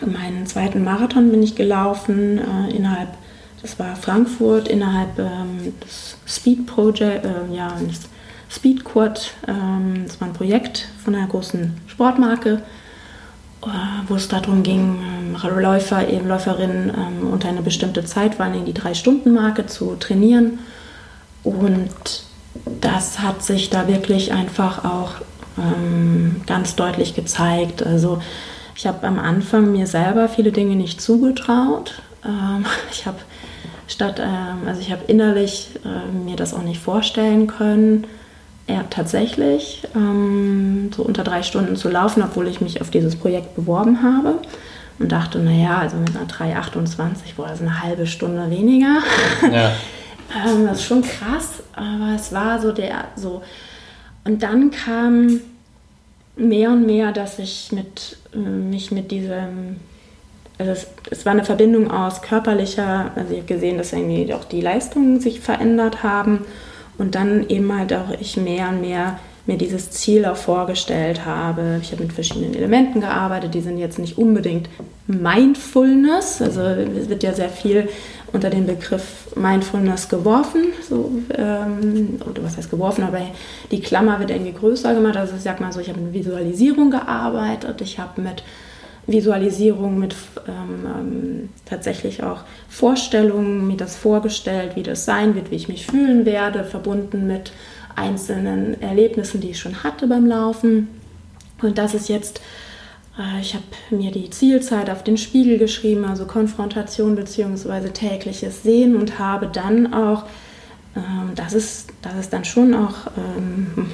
meinen 0.06 0.46
zweiten 0.46 0.84
Marathon 0.84 1.30
bin 1.30 1.42
ich 1.42 1.54
gelaufen 1.54 2.38
äh, 2.38 2.76
innerhalb, 2.76 3.10
das 3.62 3.78
war 3.78 3.96
Frankfurt, 3.96 4.68
innerhalb 4.68 5.18
ähm, 5.18 5.74
des 5.84 6.16
Speed 6.26 6.66
Project, 6.66 7.24
äh, 7.24 7.54
ja, 7.54 7.72
des 7.88 8.08
Speed 8.50 8.84
Quad. 8.84 9.32
Ähm, 9.46 10.04
das 10.06 10.20
war 10.20 10.28
ein 10.28 10.34
Projekt 10.34 10.88
von 11.04 11.14
einer 11.14 11.26
großen 11.26 11.74
Sportmarke, 11.86 12.62
äh, 13.62 13.68
wo 14.08 14.14
es 14.14 14.28
darum 14.28 14.62
ging, 14.62 14.98
ähm, 15.02 15.60
Läufer, 15.60 16.08
eben 16.08 16.28
Läuferinnen 16.28 16.90
ähm, 16.90 17.28
unter 17.30 17.48
eine 17.48 17.62
bestimmte 17.62 18.04
Zeit, 18.04 18.36
vor 18.36 18.46
allem 18.46 18.64
die 18.64 18.74
Drei-Stunden-Marke, 18.74 19.66
zu 19.66 19.96
trainieren. 19.96 20.60
Und 21.44 21.90
das 22.80 23.20
hat 23.20 23.42
sich 23.42 23.70
da 23.70 23.88
wirklich 23.88 24.32
einfach 24.32 24.84
auch 24.84 25.12
ähm, 25.58 26.42
ganz 26.46 26.76
deutlich 26.76 27.14
gezeigt. 27.14 27.82
Also 27.84 28.20
ich 28.78 28.86
habe 28.86 29.04
am 29.08 29.18
Anfang 29.18 29.72
mir 29.72 29.88
selber 29.88 30.28
viele 30.28 30.52
Dinge 30.52 30.76
nicht 30.76 31.00
zugetraut. 31.00 32.00
Ähm, 32.24 32.64
ich 32.92 33.06
habe 33.06 33.18
statt, 33.88 34.20
ähm, 34.20 34.68
also 34.68 34.80
ich 34.80 34.92
habe 34.92 35.02
innerlich 35.08 35.70
äh, 35.84 36.12
mir 36.12 36.36
das 36.36 36.54
auch 36.54 36.62
nicht 36.62 36.80
vorstellen 36.80 37.48
können, 37.48 38.06
ja, 38.68 38.84
tatsächlich 38.88 39.82
ähm, 39.96 40.90
so 40.94 41.02
unter 41.02 41.24
drei 41.24 41.42
Stunden 41.42 41.74
zu 41.74 41.88
laufen, 41.88 42.22
obwohl 42.22 42.46
ich 42.46 42.60
mich 42.60 42.80
auf 42.80 42.90
dieses 42.90 43.16
Projekt 43.16 43.56
beworben 43.56 44.02
habe 44.02 44.34
und 45.00 45.10
dachte, 45.10 45.40
naja, 45.40 45.78
also 45.78 45.96
mit 45.96 46.10
einer 46.14 46.26
3,28, 46.26 47.34
boah, 47.36 47.48
das 47.48 47.60
ist 47.60 47.66
eine 47.66 47.82
halbe 47.82 48.06
Stunde 48.06 48.48
weniger. 48.48 48.98
Ja. 49.52 49.72
das 50.66 50.78
ist 50.78 50.84
schon 50.84 51.02
krass, 51.02 51.64
aber 51.74 52.14
es 52.14 52.32
war 52.32 52.60
so 52.60 52.70
der, 52.70 53.06
so. 53.16 53.42
Und 54.24 54.42
dann 54.42 54.70
kam 54.70 55.40
mehr 56.38 56.70
und 56.70 56.86
mehr, 56.86 57.12
dass 57.12 57.38
ich 57.38 57.72
mit, 57.72 58.16
äh, 58.34 58.38
mich 58.38 58.90
mit 58.90 59.10
diesem, 59.10 59.76
also 60.58 60.72
es, 60.72 60.86
es, 61.10 61.26
war 61.26 61.32
eine 61.32 61.44
Verbindung 61.44 61.90
aus 61.90 62.22
körperlicher, 62.22 63.12
also 63.14 63.32
ich 63.32 63.40
habe 63.40 63.54
gesehen, 63.54 63.78
dass 63.78 63.92
irgendwie 63.92 64.32
auch 64.32 64.44
die 64.44 64.60
Leistungen 64.60 65.20
sich 65.20 65.40
verändert 65.40 66.02
haben 66.02 66.44
und 66.96 67.14
dann 67.14 67.48
eben 67.48 67.76
halt 67.76 67.92
auch 67.92 68.10
ich 68.20 68.36
mehr 68.36 68.68
und 68.68 68.80
mehr 68.80 69.18
mir 69.46 69.56
dieses 69.56 69.90
Ziel 69.90 70.26
auch 70.26 70.36
vorgestellt 70.36 71.24
habe. 71.24 71.80
Ich 71.82 71.90
habe 71.90 72.02
mit 72.02 72.12
verschiedenen 72.12 72.54
Elementen 72.54 73.00
gearbeitet, 73.00 73.54
die 73.54 73.62
sind 73.62 73.78
jetzt 73.78 73.98
nicht 73.98 74.18
unbedingt 74.18 74.68
Mindfulness, 75.06 76.42
also 76.42 76.60
es 76.60 77.08
wird 77.08 77.22
ja 77.22 77.32
sehr 77.32 77.48
viel 77.48 77.88
unter 78.32 78.50
den 78.50 78.66
Begriff 78.66 79.28
Mindfulness 79.34 80.08
geworfen, 80.08 80.66
so, 80.88 81.10
ähm, 81.34 82.18
oder 82.28 82.42
was 82.44 82.56
heißt 82.56 82.70
geworfen, 82.70 83.04
aber 83.04 83.20
die 83.70 83.80
Klammer 83.80 84.18
wird 84.20 84.30
irgendwie 84.30 84.52
größer 84.52 84.94
gemacht. 84.94 85.16
Also 85.16 85.36
ich 85.36 85.42
sag 85.42 85.60
mal 85.60 85.72
so, 85.72 85.80
ich 85.80 85.88
habe 85.88 86.00
mit 86.00 86.12
Visualisierung 86.12 86.90
gearbeitet, 86.90 87.80
ich 87.80 87.98
habe 87.98 88.20
mit 88.20 88.42
Visualisierung, 89.06 89.98
mit 89.98 90.14
ähm, 90.46 90.86
ähm, 90.86 91.48
tatsächlich 91.64 92.22
auch 92.22 92.40
Vorstellungen, 92.68 93.66
mir 93.66 93.76
das 93.78 93.96
vorgestellt, 93.96 94.76
wie 94.76 94.82
das 94.82 95.06
sein 95.06 95.34
wird, 95.34 95.50
wie 95.50 95.56
ich 95.56 95.68
mich 95.68 95.86
fühlen 95.86 96.26
werde, 96.26 96.64
verbunden 96.64 97.26
mit 97.26 97.52
einzelnen 97.96 98.80
Erlebnissen, 98.82 99.40
die 99.40 99.50
ich 99.50 99.58
schon 99.58 99.82
hatte 99.82 100.06
beim 100.06 100.26
Laufen. 100.26 100.88
Und 101.62 101.78
das 101.78 101.94
ist 101.94 102.08
jetzt 102.08 102.40
ich 103.40 103.54
habe 103.54 103.64
mir 103.90 104.12
die 104.12 104.30
Zielzeit 104.30 104.88
auf 104.90 105.02
den 105.02 105.16
Spiegel 105.16 105.58
geschrieben, 105.58 106.04
also 106.04 106.24
Konfrontation 106.24 107.16
bzw. 107.16 107.88
tägliches 107.88 108.62
Sehen 108.62 108.94
und 108.94 109.18
habe 109.18 109.48
dann 109.48 109.92
auch, 109.92 110.24
ähm, 110.94 111.32
das, 111.34 111.52
ist, 111.52 111.88
das 112.00 112.14
ist 112.16 112.32
dann 112.32 112.44
schon 112.44 112.74
auch, 112.74 113.08
ähm, 113.16 113.90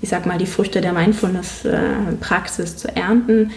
ich 0.00 0.08
sag 0.08 0.24
mal, 0.24 0.38
die 0.38 0.46
Früchte 0.46 0.80
der 0.80 0.94
Mindfulness-Praxis 0.94 2.78
zu 2.78 2.96
ernten, 2.96 3.50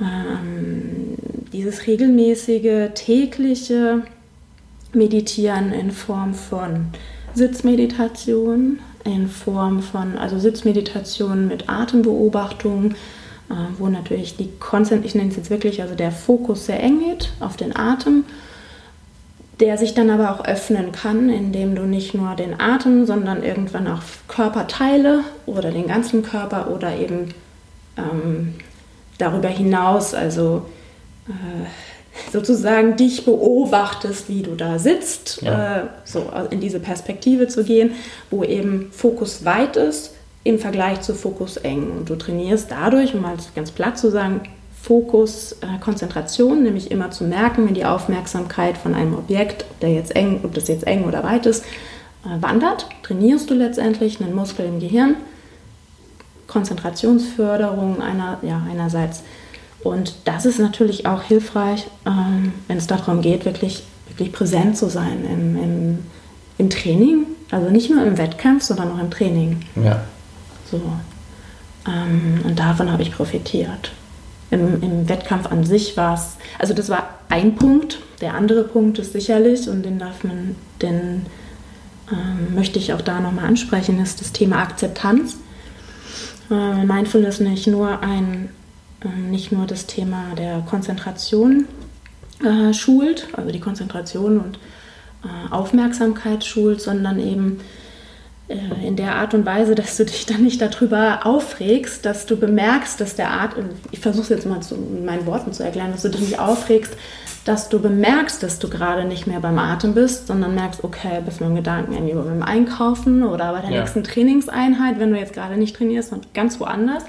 ähm, 0.00 1.16
dieses 1.52 1.86
regelmäßige, 1.86 2.90
tägliche 2.94 4.02
meditieren 4.92 5.72
in 5.72 5.92
Form 5.92 6.34
von 6.34 6.86
Sitzmeditation, 7.34 8.80
in 9.04 9.28
Form 9.28 9.80
von, 9.80 10.18
also 10.18 10.40
Sitzmeditation 10.40 11.46
mit 11.46 11.68
Atembeobachtung, 11.68 12.92
äh, 12.92 13.21
wo 13.78 13.88
natürlich 13.88 14.36
die 14.36 14.50
Konzentration, 14.58 15.04
ich 15.04 15.14
nenne 15.14 15.30
es 15.30 15.36
jetzt 15.36 15.50
wirklich, 15.50 15.82
also 15.82 15.94
der 15.94 16.12
Fokus 16.12 16.66
sehr 16.66 16.80
eng 16.80 17.00
geht 17.00 17.32
auf 17.40 17.56
den 17.56 17.76
Atem, 17.76 18.24
der 19.60 19.78
sich 19.78 19.94
dann 19.94 20.10
aber 20.10 20.32
auch 20.32 20.44
öffnen 20.44 20.92
kann, 20.92 21.28
indem 21.28 21.74
du 21.74 21.82
nicht 21.82 22.14
nur 22.14 22.34
den 22.34 22.58
Atem, 22.60 23.06
sondern 23.06 23.42
irgendwann 23.42 23.86
auch 23.86 24.02
Körperteile 24.28 25.22
oder 25.46 25.70
den 25.70 25.86
ganzen 25.86 26.22
Körper 26.22 26.70
oder 26.70 26.96
eben 26.96 27.34
ähm, 27.96 28.54
darüber 29.18 29.48
hinaus, 29.48 30.14
also 30.14 30.66
äh, 31.28 32.32
sozusagen 32.32 32.96
dich 32.96 33.24
beobachtest, 33.24 34.28
wie 34.28 34.42
du 34.42 34.54
da 34.54 34.78
sitzt, 34.78 35.42
ja. 35.42 35.76
äh, 35.76 35.84
so 36.04 36.30
in 36.50 36.60
diese 36.60 36.80
Perspektive 36.80 37.48
zu 37.48 37.64
gehen, 37.64 37.92
wo 38.30 38.44
eben 38.44 38.90
Fokus 38.92 39.44
weit 39.44 39.76
ist 39.76 40.12
im 40.44 40.58
Vergleich 40.58 41.00
zu 41.00 41.14
Fokus 41.14 41.56
eng. 41.56 41.90
Und 41.90 42.10
du 42.10 42.16
trainierst 42.16 42.70
dadurch, 42.70 43.14
um 43.14 43.22
mal 43.22 43.36
ganz 43.54 43.70
platt 43.70 43.98
zu 43.98 44.10
sagen, 44.10 44.40
Fokus, 44.80 45.52
äh, 45.60 45.78
Konzentration, 45.80 46.64
nämlich 46.64 46.90
immer 46.90 47.10
zu 47.12 47.24
merken, 47.24 47.66
wenn 47.66 47.74
die 47.74 47.84
Aufmerksamkeit 47.84 48.76
von 48.76 48.94
einem 48.94 49.14
Objekt, 49.14 49.64
ob, 49.70 49.80
der 49.80 49.90
jetzt 49.90 50.16
eng, 50.16 50.40
ob 50.42 50.54
das 50.54 50.66
jetzt 50.66 50.86
eng 50.86 51.04
oder 51.04 51.22
weit 51.22 51.46
ist, 51.46 51.64
äh, 52.24 52.42
wandert, 52.42 52.86
trainierst 53.04 53.48
du 53.48 53.54
letztendlich 53.54 54.20
einen 54.20 54.34
Muskel 54.34 54.66
im 54.66 54.80
Gehirn. 54.80 55.14
Konzentrationsförderung 56.48 58.02
einer, 58.02 58.38
ja, 58.42 58.60
einerseits 58.70 59.22
und 59.82 60.14
das 60.24 60.46
ist 60.46 60.58
natürlich 60.58 61.06
auch 61.06 61.22
hilfreich, 61.22 61.86
ähm, 62.06 62.52
wenn 62.68 62.78
es 62.78 62.86
darum 62.86 63.20
geht, 63.20 63.44
wirklich, 63.44 63.82
wirklich 64.08 64.32
präsent 64.32 64.76
zu 64.76 64.88
sein 64.88 65.24
im, 65.30 65.56
im, 65.62 65.98
im 66.58 66.70
Training. 66.70 67.26
Also 67.50 67.68
nicht 67.70 67.90
nur 67.90 68.04
im 68.04 68.16
Wettkampf, 68.16 68.62
sondern 68.62 68.92
auch 68.92 69.00
im 69.00 69.10
Training. 69.10 69.60
Ja. 69.82 70.02
So. 70.72 70.80
Ähm, 71.86 72.40
und 72.44 72.58
davon 72.58 72.90
habe 72.90 73.02
ich 73.02 73.12
profitiert. 73.12 73.92
Im, 74.50 74.82
Im, 74.82 75.08
Wettkampf 75.08 75.46
an 75.46 75.64
sich 75.64 75.96
war 75.96 76.14
es, 76.14 76.36
also 76.58 76.74
das 76.74 76.88
war 76.88 77.20
ein 77.28 77.54
Punkt. 77.54 78.00
Der 78.20 78.34
andere 78.34 78.64
Punkt 78.64 78.98
ist 78.98 79.12
sicherlich, 79.12 79.68
und 79.68 79.84
den 79.84 79.98
darf 79.98 80.24
man, 80.24 80.56
den 80.80 81.26
ähm, 82.10 82.54
möchte 82.54 82.78
ich 82.78 82.92
auch 82.92 83.00
da 83.02 83.20
nochmal 83.20 83.46
ansprechen, 83.46 84.00
ist 84.02 84.20
das 84.20 84.32
Thema 84.32 84.58
Akzeptanz. 84.58 85.36
Äh, 86.50 86.84
Mindfulness 86.84 87.40
nicht 87.40 87.66
nur 87.66 88.02
ein 88.02 88.48
ähm, 89.04 89.30
nicht 89.30 89.52
nur 89.52 89.66
das 89.66 89.86
Thema 89.86 90.34
der 90.36 90.60
Konzentration 90.60 91.66
äh, 92.44 92.72
schult, 92.72 93.28
also 93.32 93.50
die 93.50 93.60
Konzentration 93.60 94.38
und 94.40 94.58
äh, 95.24 95.52
Aufmerksamkeit 95.52 96.44
schult, 96.44 96.80
sondern 96.80 97.18
eben 97.18 97.58
äh, 97.58 97.62
in 98.84 98.96
der 98.96 99.16
Art 99.16 99.34
und 99.34 99.46
Weise, 99.46 99.74
dass 99.74 99.96
du 99.96 100.04
dich 100.04 100.26
dann 100.26 100.42
nicht 100.42 100.60
darüber 100.60 101.26
aufregst, 101.26 102.04
dass 102.04 102.26
du 102.26 102.36
bemerkst, 102.36 103.00
dass 103.00 103.14
der 103.14 103.30
Atem, 103.30 103.70
ich 103.90 104.00
versuche 104.00 104.24
es 104.24 104.28
jetzt 104.30 104.46
mal 104.46 104.60
zu, 104.60 104.74
in 104.74 105.04
meinen 105.04 105.26
Worten 105.26 105.52
zu 105.52 105.62
erklären, 105.62 105.92
dass 105.92 106.02
du 106.02 106.08
dich 106.08 106.20
nicht 106.20 106.38
aufregst, 106.38 106.96
dass 107.44 107.68
du 107.68 107.80
bemerkst, 107.80 108.42
dass 108.42 108.58
du 108.58 108.68
gerade 108.68 109.04
nicht 109.04 109.26
mehr 109.26 109.40
beim 109.40 109.58
Atem 109.58 109.94
bist, 109.94 110.28
sondern 110.28 110.54
merkst, 110.54 110.84
okay, 110.84 111.20
bist 111.24 111.40
nur 111.40 111.50
im 111.50 111.56
Gedanken 111.56 111.92
irgendwie 111.92 112.14
beim 112.14 112.42
Einkaufen 112.42 113.24
oder 113.24 113.52
bei 113.52 113.60
der 113.60 113.70
ja. 113.70 113.80
nächsten 113.80 114.04
Trainingseinheit, 114.04 115.00
wenn 115.00 115.12
du 115.12 115.18
jetzt 115.18 115.32
gerade 115.32 115.56
nicht 115.56 115.74
trainierst 115.76 116.12
und 116.12 116.34
ganz 116.34 116.60
woanders 116.60 117.04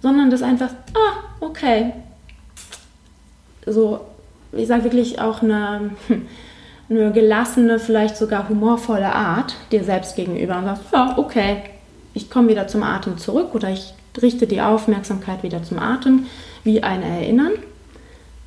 sondern 0.00 0.30
das 0.30 0.42
einfach, 0.42 0.70
ah, 0.94 1.24
okay. 1.40 1.92
So, 3.66 4.00
ich 4.52 4.66
sage 4.66 4.84
wirklich 4.84 5.20
auch 5.20 5.42
eine, 5.42 5.90
eine 6.90 7.12
gelassene, 7.12 7.78
vielleicht 7.78 8.16
sogar 8.16 8.48
humorvolle 8.48 9.14
Art 9.14 9.54
dir 9.70 9.84
selbst 9.84 10.16
gegenüber 10.16 10.58
und 10.58 10.64
sagst, 10.64 10.82
ja, 10.92 11.14
okay, 11.16 11.62
ich 12.14 12.28
komme 12.28 12.48
wieder 12.48 12.66
zum 12.66 12.82
Atem 12.82 13.16
zurück 13.18 13.54
oder 13.54 13.70
ich 13.70 13.94
richte 14.20 14.46
die 14.46 14.60
Aufmerksamkeit 14.60 15.42
wieder 15.42 15.62
zum 15.62 15.78
Atem, 15.78 16.26
wie 16.64 16.82
ein 16.82 17.02
Erinnern. 17.02 17.52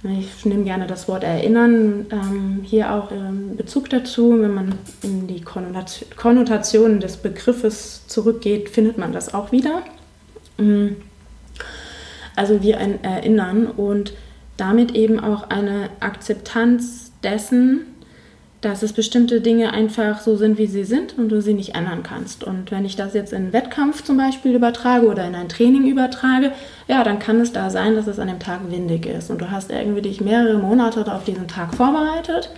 Ich 0.04 0.46
nehme 0.46 0.66
gerne 0.66 0.86
das 0.86 1.08
Wort 1.08 1.24
Erinnern 1.24 2.08
ähm, 2.12 2.60
hier 2.64 2.94
auch 2.94 3.10
in 3.10 3.56
Bezug 3.56 3.90
dazu. 3.90 4.38
Wenn 4.42 4.54
man 4.54 4.76
in 5.02 5.28
die 5.28 5.42
Konnotationen 5.42 7.00
des 7.00 7.16
Begriffes 7.16 8.06
zurückgeht, 8.08 8.68
findet 8.68 8.98
man 8.98 9.14
das 9.14 9.34
auch 9.34 9.54
wieder. 9.54 9.82
Mhm 10.58 10.98
also 12.36 12.62
wie 12.62 12.76
ein 12.76 13.04
Erinnern 13.04 13.68
und 13.68 14.14
damit 14.58 14.92
eben 14.92 15.20
auch 15.20 15.50
eine 15.50 15.90
Akzeptanz 16.00 17.12
dessen, 17.24 17.82
dass 18.64 18.82
es 18.82 18.94
bestimmte 18.94 19.42
Dinge 19.42 19.74
einfach 19.74 20.22
so 20.22 20.38
sind, 20.38 20.58
wie 20.58 20.68
sie 20.68 20.86
sind 20.86 21.18
und 21.18 21.28
du 21.28 21.42
sie 21.42 21.54
nicht 21.54 21.76
ändern 21.76 22.02
kannst. 22.02 22.46
Und 22.46 22.72
wenn 22.72 22.86
ich 22.86 22.96
das 22.96 23.14
jetzt 23.14 23.34
in 23.34 23.44
einen 23.44 23.54
Wettkampf 23.54 24.04
zum 24.04 24.16
Beispiel 24.16 24.56
übertrage 24.56 25.06
oder 25.08 25.28
in 25.28 25.36
ein 25.36 25.50
Training 25.50 25.86
übertrage, 25.86 26.54
ja, 26.88 27.04
dann 27.04 27.20
kann 27.20 27.42
es 27.42 27.52
da 27.52 27.70
sein, 27.70 27.94
dass 27.96 28.08
es 28.08 28.20
an 28.20 28.30
dem 28.30 28.40
Tag 28.40 28.62
windig 28.70 29.06
ist 29.06 29.30
und 29.30 29.42
du 29.42 29.52
hast 29.52 29.70
irgendwie 29.70 30.02
dich 30.02 30.22
mehrere 30.22 30.58
Monate 30.58 31.06
auf 31.14 31.26
diesen 31.26 31.50
Tag 31.50 31.76
vorbereitet 31.76 32.52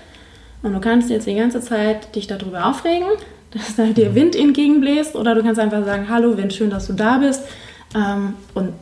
und 0.61 0.73
du 0.73 0.79
kannst 0.79 1.09
jetzt 1.09 1.25
die 1.25 1.35
ganze 1.35 1.59
Zeit 1.59 2.15
dich 2.15 2.27
darüber 2.27 2.67
aufregen, 2.67 3.07
dass 3.51 3.75
da 3.75 3.85
dir 3.85 4.13
Wind 4.13 4.35
entgegenbläst 4.35 5.15
oder 5.15 5.33
du 5.33 5.41
kannst 5.41 5.59
einfach 5.59 5.83
sagen, 5.85 6.07
hallo 6.07 6.37
Wind, 6.37 6.53
schön, 6.53 6.69
dass 6.69 6.85
du 6.85 6.93
da 6.93 7.17
bist 7.17 7.41
ähm, 7.95 8.35
und 8.53 8.73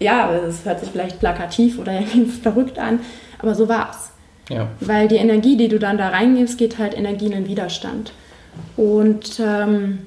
ja, 0.00 0.32
es 0.32 0.64
hört 0.64 0.80
sich 0.80 0.88
vielleicht 0.88 1.20
plakativ 1.20 1.78
oder 1.78 1.92
irgendwie 1.92 2.24
verrückt 2.42 2.78
an, 2.78 3.00
aber 3.38 3.54
so 3.54 3.68
war's. 3.68 4.07
Ja. 4.48 4.68
Weil 4.80 5.08
die 5.08 5.16
Energie, 5.16 5.56
die 5.56 5.68
du 5.68 5.78
dann 5.78 5.98
da 5.98 6.08
reingibst, 6.08 6.58
geht 6.58 6.78
halt 6.78 6.96
Energie 6.96 7.26
in 7.26 7.32
den 7.32 7.48
Widerstand. 7.48 8.12
Und 8.76 9.40
ähm, 9.40 10.06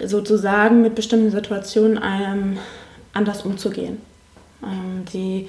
sozusagen 0.00 0.82
mit 0.82 0.94
bestimmten 0.94 1.30
Situationen 1.30 2.00
ähm, 2.04 2.58
anders 3.12 3.42
umzugehen. 3.42 3.98
Ähm, 4.62 5.04
die 5.12 5.48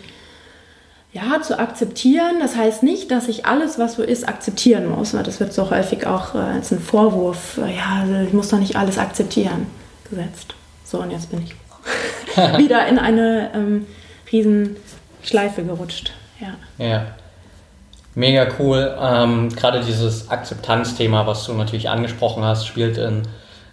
ja, 1.11 1.41
zu 1.43 1.59
akzeptieren, 1.59 2.39
das 2.39 2.55
heißt 2.55 2.81
nicht, 2.81 3.11
dass 3.11 3.27
ich 3.27 3.45
alles, 3.45 3.77
was 3.77 3.95
so 3.95 4.03
ist, 4.03 4.27
akzeptieren 4.27 4.89
muss. 4.89 5.11
Das 5.11 5.39
wird 5.39 5.53
so 5.53 5.69
häufig 5.69 6.07
auch 6.07 6.33
äh, 6.33 6.39
als 6.39 6.71
ein 6.71 6.79
Vorwurf, 6.79 7.59
äh, 7.59 7.75
ja, 7.75 8.01
also 8.01 8.15
ich 8.15 8.33
muss 8.33 8.49
doch 8.49 8.57
nicht 8.57 8.75
alles 8.75 8.97
akzeptieren, 8.97 9.67
gesetzt. 10.09 10.55
So, 10.83 10.99
und 10.99 11.11
jetzt 11.11 11.29
bin 11.29 11.43
ich 11.43 11.55
wieder 12.57 12.87
in 12.87 12.97
eine 12.97 13.51
ähm, 13.53 13.85
Riesenschleife 14.31 15.63
gerutscht. 15.63 16.13
Ja. 16.39 16.83
ja. 16.83 17.05
Mega 18.15 18.47
cool. 18.59 18.95
Ähm, 19.01 19.49
Gerade 19.49 19.81
dieses 19.81 20.29
Akzeptanzthema, 20.29 21.25
was 21.25 21.45
du 21.45 21.53
natürlich 21.53 21.89
angesprochen 21.89 22.43
hast, 22.43 22.67
spielt 22.67 22.97
in 22.97 23.23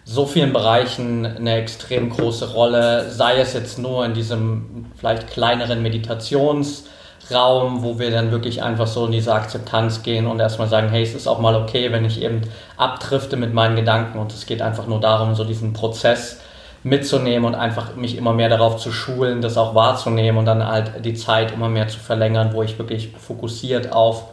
so 0.05 0.27
vielen 0.27 0.53
Bereichen 0.53 1.27
eine 1.27 1.57
extrem 1.57 2.11
große 2.11 2.53
Rolle. 2.53 3.11
Sei 3.11 3.39
es 3.39 3.53
jetzt 3.53 3.79
nur 3.79 4.05
in 4.05 4.15
diesem 4.15 4.87
vielleicht 4.97 5.29
kleineren 5.29 5.83
Meditationsraum, 5.83 7.83
wo 7.83 7.99
wir 7.99 8.11
dann 8.11 8.31
wirklich 8.31 8.63
einfach 8.63 8.87
so 8.87 9.07
in 9.07 9.13
diese 9.13 9.35
Akzeptanz 9.35 10.03
gehen 10.03 10.27
und 10.27 10.41
erstmal 10.41 10.69
sagen, 10.69 10.89
hey, 10.89 11.03
es 11.03 11.15
ist 11.15 11.27
auch 11.27 11.39
mal 11.39 11.55
okay, 11.55 11.93
wenn 11.93 12.07
ich 12.07 12.23
eben 12.23 12.41
abdrifte 12.79 13.37
mit 13.37 13.53
meinen 13.53 13.77
Gedanken 13.77 14.19
und 14.19 14.33
es 14.33 14.47
geht 14.47 14.63
einfach 14.63 14.87
nur 14.87 15.01
darum, 15.01 15.35
so 15.35 15.45
diesen 15.45 15.75
Prozess 15.75 16.41
mitzunehmen 16.83 17.45
und 17.45 17.55
einfach 17.55 17.95
mich 17.97 18.17
immer 18.17 18.33
mehr 18.33 18.49
darauf 18.49 18.77
zu 18.77 18.91
schulen, 18.91 19.43
das 19.43 19.59
auch 19.59 19.75
wahrzunehmen 19.75 20.39
und 20.39 20.47
dann 20.47 20.67
halt 20.67 21.05
die 21.05 21.15
Zeit 21.15 21.53
immer 21.53 21.69
mehr 21.69 21.89
zu 21.89 21.99
verlängern, 21.99 22.51
wo 22.53 22.63
ich 22.63 22.79
wirklich 22.79 23.13
fokussiert 23.19 23.93
auf 23.93 24.25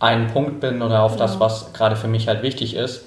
einen 0.00 0.28
Punkt 0.28 0.60
bin 0.60 0.82
oder 0.82 1.02
auf 1.02 1.16
das, 1.16 1.38
was 1.38 1.72
gerade 1.72 1.96
für 1.96 2.08
mich 2.08 2.26
halt 2.26 2.42
wichtig 2.42 2.74
ist. 2.74 3.06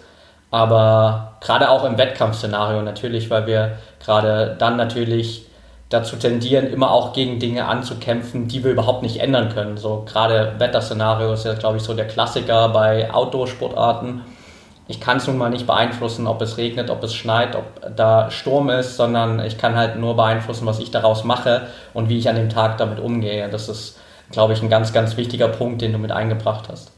Aber 0.50 1.34
gerade 1.42 1.70
auch 1.70 1.84
im 1.84 1.98
Wettkampfszenario 1.98 2.82
natürlich, 2.82 3.30
weil 3.30 3.46
wir 3.48 3.78
gerade 4.04 4.56
dann 4.58 4.78
natürlich 4.78 5.46
dazu 5.90 6.16
tendieren, 6.16 6.68
immer 6.68 6.92
auch 6.92 7.14
gegen 7.14 7.40
Dinge 7.40 7.66
anzukämpfen, 7.66 8.48
die 8.48 8.64
wir 8.64 8.72
überhaupt 8.72 9.04
nicht 9.04 9.20
ändern 9.20 9.50
können. 9.50 9.78
So 9.78 10.06
gerade 10.06 10.54
Wetterszenario 10.58 11.34
ist 11.34 11.46
ja, 11.46 11.54
glaube 11.54 11.78
ich, 11.78 11.84
so 11.84 11.94
der 11.94 12.08
Klassiker 12.08 12.70
bei 12.70 13.14
Outdoor-Sportarten 13.14 14.22
ich 14.88 15.02
kann 15.02 15.18
es 15.18 15.28
nun 15.28 15.38
mal 15.38 15.50
nicht 15.50 15.68
beeinflussen, 15.68 16.28
ob 16.28 16.42
es 16.42 16.58
regnet, 16.58 16.90
ob 16.90 17.04
es 17.04 17.14
schneit, 17.14 17.56
ob 17.56 17.96
da 17.96 18.32
Sturm 18.32 18.70
ist, 18.70 18.96
sondern 18.96 19.40
ich 19.42 19.58
kann 19.58 19.76
halt 19.76 19.98
nur 19.98 20.16
beeinflussen, 20.16 20.66
was 20.66 20.80
ich 20.80 20.92
daraus 20.92 21.24
mache 21.24 21.68
und 21.94 22.08
wie 22.08 22.18
ich 22.18 22.30
an 22.30 22.36
dem 22.36 22.50
Tag 22.50 22.78
damit 22.78 23.00
umgehe. 23.00 23.50
Das 23.50 23.68
ist, 23.68 24.00
glaube 24.32 24.54
ich, 24.54 24.62
ein 24.62 24.70
ganz, 24.70 24.94
ganz 24.94 25.18
wichtiger 25.18 25.50
Punkt, 25.50 25.82
den 25.82 25.92
du 25.92 25.98
mit 25.98 26.12
eingebracht 26.12 26.70
hast. 26.70 26.92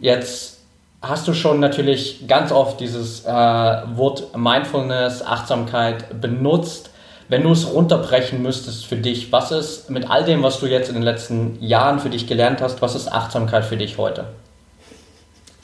Jetzt 0.00 0.60
hast 1.02 1.28
du 1.28 1.34
schon 1.34 1.60
natürlich 1.60 2.26
ganz 2.26 2.50
oft 2.50 2.80
dieses 2.80 3.24
äh, 3.24 3.28
Wort 3.30 4.36
Mindfulness, 4.36 5.22
Achtsamkeit 5.22 6.20
benutzt. 6.20 6.90
Wenn 7.28 7.42
du 7.42 7.52
es 7.52 7.70
runterbrechen 7.70 8.42
müsstest 8.42 8.86
für 8.86 8.96
dich, 8.96 9.30
was 9.32 9.52
ist 9.52 9.90
mit 9.90 10.10
all 10.10 10.24
dem, 10.24 10.42
was 10.42 10.60
du 10.60 10.66
jetzt 10.66 10.88
in 10.88 10.94
den 10.94 11.04
letzten 11.04 11.62
Jahren 11.62 11.98
für 11.98 12.08
dich 12.08 12.26
gelernt 12.26 12.62
hast, 12.62 12.80
was 12.80 12.94
ist 12.94 13.12
Achtsamkeit 13.12 13.66
für 13.66 13.76
dich 13.76 13.98
heute? 13.98 14.24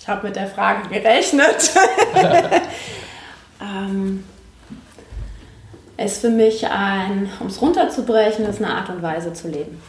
Ich 0.04 0.08
habe 0.10 0.26
mit 0.26 0.36
der 0.36 0.48
Frage 0.48 0.86
gerechnet. 0.90 1.70
ähm, 3.62 4.22
ist 5.96 6.20
für 6.20 6.28
mich 6.28 6.66
ein, 6.66 7.30
um 7.40 7.46
es 7.46 7.62
runterzubrechen, 7.62 8.44
ist 8.44 8.62
eine 8.62 8.74
Art 8.74 8.90
und 8.90 9.00
Weise 9.00 9.32
zu 9.32 9.48
leben. 9.48 9.80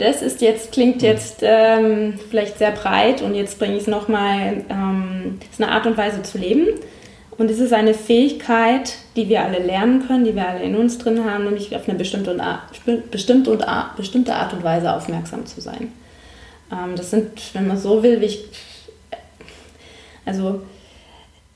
das 0.00 0.20
ist 0.20 0.42
jetzt, 0.42 0.72
klingt 0.72 1.00
jetzt 1.00 1.38
ähm, 1.40 2.18
vielleicht 2.28 2.58
sehr 2.58 2.72
breit 2.72 3.22
und 3.22 3.34
jetzt 3.34 3.58
bringe 3.58 3.76
ich 3.76 3.84
es 3.84 3.88
nochmal, 3.88 4.62
ähm, 4.68 5.40
ist 5.50 5.62
eine 5.62 5.72
Art 5.72 5.86
und 5.86 5.96
Weise 5.96 6.22
zu 6.22 6.36
leben. 6.36 6.78
Und 7.38 7.50
es 7.50 7.58
ist 7.58 7.72
eine 7.72 7.94
Fähigkeit, 7.94 8.96
die 9.16 9.30
wir 9.30 9.44
alle 9.44 9.60
lernen 9.60 10.06
können, 10.06 10.26
die 10.26 10.36
wir 10.36 10.46
alle 10.46 10.62
in 10.62 10.76
uns 10.76 10.98
drin 10.98 11.24
haben, 11.24 11.44
nämlich 11.44 11.74
auf 11.74 11.88
eine 11.88 11.96
bestimmte, 11.96 12.32
und 12.32 13.10
bestimmte, 13.10 13.50
und 13.50 13.64
bestimmte 13.96 14.34
Art 14.34 14.52
und 14.52 14.62
Weise 14.62 14.92
aufmerksam 14.92 15.46
zu 15.46 15.62
sein. 15.62 15.90
Ähm, 16.72 16.96
das 16.96 17.10
sind, 17.10 17.54
wenn 17.54 17.66
man 17.66 17.78
so 17.78 18.02
will, 18.02 18.20
wie 18.20 18.26
ich, 18.26 18.44
also 20.24 20.62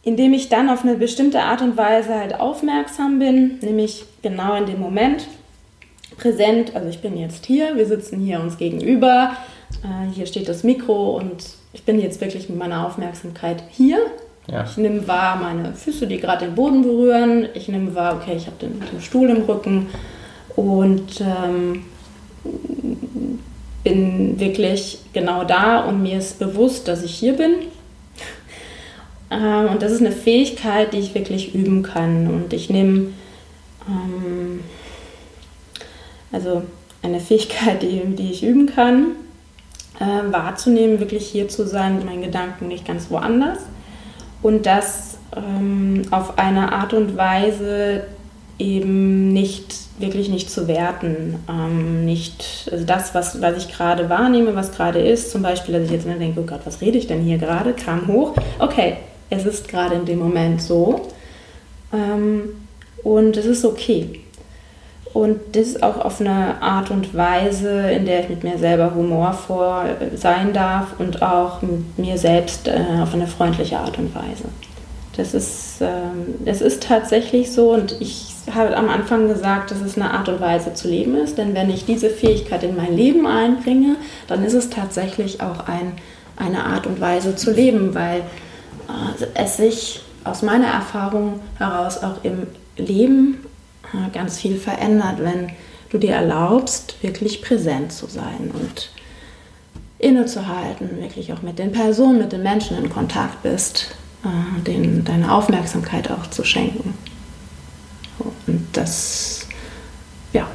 indem 0.02 0.32
ich 0.32 0.48
dann 0.48 0.70
auf 0.70 0.84
eine 0.84 0.94
bestimmte 0.94 1.40
Art 1.40 1.60
und 1.60 1.76
Weise 1.76 2.14
halt 2.14 2.38
aufmerksam 2.40 3.18
bin, 3.18 3.58
nämlich 3.60 4.04
genau 4.22 4.54
in 4.54 4.66
dem 4.66 4.80
Moment, 4.80 5.26
präsent, 6.16 6.74
also 6.74 6.88
ich 6.88 7.00
bin 7.00 7.16
jetzt 7.16 7.46
hier, 7.46 7.76
wir 7.76 7.86
sitzen 7.86 8.20
hier 8.20 8.40
uns 8.40 8.58
gegenüber, 8.58 9.36
äh, 9.82 10.12
hier 10.12 10.26
steht 10.26 10.48
das 10.48 10.64
Mikro 10.64 11.16
und 11.16 11.44
ich 11.72 11.84
bin 11.84 12.00
jetzt 12.00 12.20
wirklich 12.20 12.48
mit 12.48 12.58
meiner 12.58 12.86
Aufmerksamkeit 12.86 13.62
hier. 13.70 13.98
Ja. 14.50 14.64
Ich 14.64 14.78
nehme 14.78 15.06
wahr 15.06 15.36
meine 15.36 15.74
Füße, 15.74 16.06
die 16.06 16.18
gerade 16.18 16.46
den 16.46 16.54
Boden 16.54 16.82
berühren. 16.82 17.48
Ich 17.54 17.68
nehme 17.68 17.94
wahr, 17.94 18.16
okay, 18.16 18.34
ich 18.34 18.46
habe 18.46 18.56
den, 18.60 18.80
den, 18.80 19.00
Stuhl 19.02 19.28
im 19.28 19.42
Rücken 19.42 19.88
und 20.56 21.20
ähm, 21.20 21.84
bin 23.84 24.38
wirklich 24.40 24.98
genau 25.12 25.44
da 25.44 25.80
und 25.80 26.02
mir 26.02 26.18
ist 26.18 26.38
bewusst, 26.38 26.88
dass 26.88 27.02
ich 27.02 27.14
hier 27.14 27.34
bin. 27.34 27.52
Äh, 29.30 29.66
und 29.66 29.82
das 29.82 29.92
ist 29.92 30.00
eine 30.00 30.12
Fähigkeit, 30.12 30.92
die 30.92 30.98
ich 30.98 31.14
wirklich 31.14 31.54
üben 31.54 31.82
kann. 31.82 32.28
Und 32.28 32.52
ich 32.52 32.70
nehme 32.70 33.08
ähm, 33.86 34.60
also 36.32 36.62
eine 37.02 37.20
Fähigkeit, 37.20 37.82
die, 37.82 38.00
die 38.16 38.30
ich 38.30 38.42
üben 38.42 38.66
kann, 38.66 39.12
äh, 40.00 40.32
wahrzunehmen, 40.32 41.00
wirklich 41.00 41.26
hier 41.26 41.48
zu 41.48 41.66
sein 41.66 41.96
mit 41.96 42.06
meinen 42.06 42.22
Gedanken 42.22 42.68
nicht 42.68 42.86
ganz 42.86 43.10
woanders. 43.10 43.58
Und 44.42 44.66
das 44.66 45.18
ähm, 45.36 46.02
auf 46.10 46.38
eine 46.38 46.72
Art 46.72 46.92
und 46.92 47.16
Weise 47.16 48.04
eben 48.58 49.32
nicht, 49.32 49.74
wirklich 50.00 50.28
nicht 50.28 50.50
zu 50.50 50.68
werten. 50.68 51.36
Ähm, 51.48 52.04
nicht, 52.04 52.68
also 52.70 52.84
das, 52.84 53.14
was, 53.14 53.40
was 53.40 53.56
ich 53.56 53.72
gerade 53.72 54.08
wahrnehme, 54.08 54.54
was 54.54 54.72
gerade 54.72 55.00
ist, 55.00 55.30
zum 55.30 55.42
Beispiel, 55.42 55.74
dass 55.74 55.84
ich 55.84 55.90
jetzt 55.90 56.06
immer 56.06 56.16
denke, 56.16 56.40
oh 56.40 56.46
Gott, 56.46 56.60
was 56.64 56.80
rede 56.80 56.98
ich 56.98 57.06
denn 57.06 57.22
hier 57.22 57.38
gerade, 57.38 57.72
kam 57.72 58.06
hoch. 58.06 58.34
Okay, 58.58 58.96
es 59.30 59.44
ist 59.44 59.68
gerade 59.68 59.94
in 59.94 60.04
dem 60.04 60.18
Moment 60.18 60.62
so. 60.62 61.08
Ähm, 61.92 62.50
und 63.02 63.36
es 63.36 63.46
ist 63.46 63.64
okay. 63.64 64.20
Und 65.14 65.40
das 65.52 65.82
auch 65.82 66.04
auf 66.04 66.20
eine 66.20 66.60
Art 66.60 66.90
und 66.90 67.14
Weise, 67.14 67.90
in 67.90 68.04
der 68.04 68.20
ich 68.20 68.28
mit 68.28 68.44
mir 68.44 68.58
selber 68.58 68.94
humorvoll 68.94 69.96
sein 70.14 70.52
darf 70.52 70.98
und 70.98 71.22
auch 71.22 71.62
mit 71.62 71.98
mir 71.98 72.18
selbst 72.18 72.68
äh, 72.68 73.00
auf 73.02 73.14
eine 73.14 73.26
freundliche 73.26 73.78
Art 73.78 73.98
und 73.98 74.14
Weise. 74.14 74.44
Das 75.16 75.34
ist, 75.34 75.80
ähm, 75.80 76.36
das 76.44 76.60
ist 76.60 76.82
tatsächlich 76.84 77.50
so 77.50 77.72
und 77.72 77.96
ich 78.00 78.27
habe 78.54 78.76
am 78.76 78.88
Anfang 78.88 79.28
gesagt, 79.28 79.70
dass 79.70 79.80
es 79.80 79.96
eine 79.96 80.12
Art 80.12 80.28
und 80.28 80.40
Weise 80.40 80.74
zu 80.74 80.88
leben 80.88 81.16
ist, 81.16 81.38
denn 81.38 81.54
wenn 81.54 81.70
ich 81.70 81.84
diese 81.84 82.10
Fähigkeit 82.10 82.62
in 82.62 82.76
mein 82.76 82.96
Leben 82.96 83.26
einbringe, 83.26 83.96
dann 84.26 84.44
ist 84.44 84.54
es 84.54 84.70
tatsächlich 84.70 85.40
auch 85.40 85.66
ein, 85.66 85.92
eine 86.36 86.64
Art 86.64 86.86
und 86.86 87.00
Weise 87.00 87.36
zu 87.36 87.52
leben, 87.52 87.94
weil 87.94 88.20
äh, 88.88 89.24
es 89.34 89.56
sich 89.56 90.00
aus 90.24 90.42
meiner 90.42 90.68
Erfahrung 90.68 91.40
heraus 91.58 92.02
auch 92.02 92.22
im 92.24 92.46
Leben 92.76 93.38
ganz 94.12 94.38
viel 94.38 94.56
verändert, 94.56 95.16
wenn 95.18 95.50
du 95.90 95.98
dir 95.98 96.12
erlaubst, 96.12 97.02
wirklich 97.02 97.42
präsent 97.42 97.92
zu 97.92 98.06
sein 98.06 98.50
und 98.52 98.90
innezuhalten, 99.98 101.00
wirklich 101.00 101.32
auch 101.32 101.42
mit 101.42 101.58
den 101.58 101.72
Personen, 101.72 102.18
mit 102.18 102.32
den 102.32 102.42
Menschen 102.42 102.76
in 102.78 102.90
Kontakt 102.90 103.42
bist, 103.42 103.96
äh, 104.24 104.62
denen 104.62 105.04
deine 105.04 105.32
Aufmerksamkeit 105.32 106.10
auch 106.10 106.28
zu 106.28 106.44
schenken. 106.44 106.94
Und 108.18 108.68
das, 108.72 109.46
ja, 110.32 110.46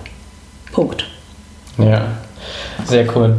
Punkt. 0.72 1.06
Ja, 1.78 2.08
sehr 2.86 3.16
cool. 3.16 3.38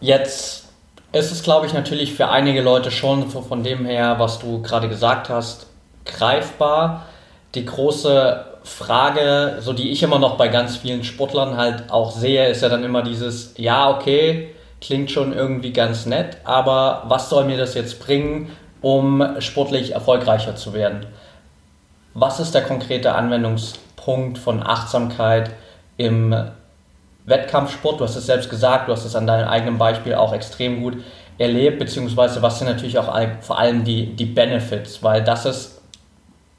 Jetzt 0.00 0.68
ist 1.12 1.30
es, 1.30 1.42
glaube 1.42 1.66
ich, 1.66 1.72
natürlich 1.72 2.14
für 2.14 2.28
einige 2.28 2.62
Leute 2.62 2.90
schon 2.90 3.28
von 3.28 3.62
dem 3.62 3.84
her, 3.84 4.16
was 4.18 4.38
du 4.38 4.62
gerade 4.62 4.88
gesagt 4.88 5.28
hast, 5.28 5.66
greifbar. 6.04 7.06
Die 7.54 7.64
große 7.64 8.46
Frage, 8.64 9.58
so 9.60 9.72
die 9.72 9.90
ich 9.90 10.02
immer 10.02 10.18
noch 10.18 10.36
bei 10.36 10.48
ganz 10.48 10.76
vielen 10.76 11.04
Sportlern 11.04 11.56
halt 11.56 11.90
auch 11.90 12.12
sehe, 12.12 12.48
ist 12.48 12.62
ja 12.62 12.68
dann 12.68 12.84
immer 12.84 13.02
dieses, 13.02 13.54
ja, 13.56 13.90
okay, 13.90 14.54
klingt 14.80 15.10
schon 15.10 15.32
irgendwie 15.32 15.72
ganz 15.72 16.06
nett, 16.06 16.38
aber 16.44 17.04
was 17.06 17.28
soll 17.28 17.44
mir 17.44 17.56
das 17.56 17.74
jetzt 17.74 18.04
bringen, 18.04 18.50
um 18.80 19.24
sportlich 19.38 19.92
erfolgreicher 19.92 20.56
zu 20.56 20.72
werden? 20.72 21.06
Was 22.14 22.40
ist 22.40 22.54
der 22.54 22.62
konkrete 22.62 23.14
Anwendungspunkt 23.14 24.38
von 24.38 24.62
Achtsamkeit 24.62 25.50
im 25.96 26.34
Wettkampfsport? 27.24 28.00
Du 28.00 28.04
hast 28.04 28.16
es 28.16 28.26
selbst 28.26 28.50
gesagt, 28.50 28.88
du 28.88 28.92
hast 28.92 29.04
es 29.04 29.16
an 29.16 29.26
deinem 29.26 29.48
eigenen 29.48 29.78
Beispiel 29.78 30.14
auch 30.14 30.32
extrem 30.32 30.82
gut 30.82 30.98
erlebt, 31.38 31.78
beziehungsweise 31.78 32.42
was 32.42 32.58
sind 32.58 32.68
natürlich 32.68 32.98
auch 32.98 33.14
vor 33.40 33.58
allem 33.58 33.84
die, 33.84 34.14
die 34.14 34.26
Benefits, 34.26 35.02
weil 35.02 35.24
das 35.24 35.46
ist 35.46 35.82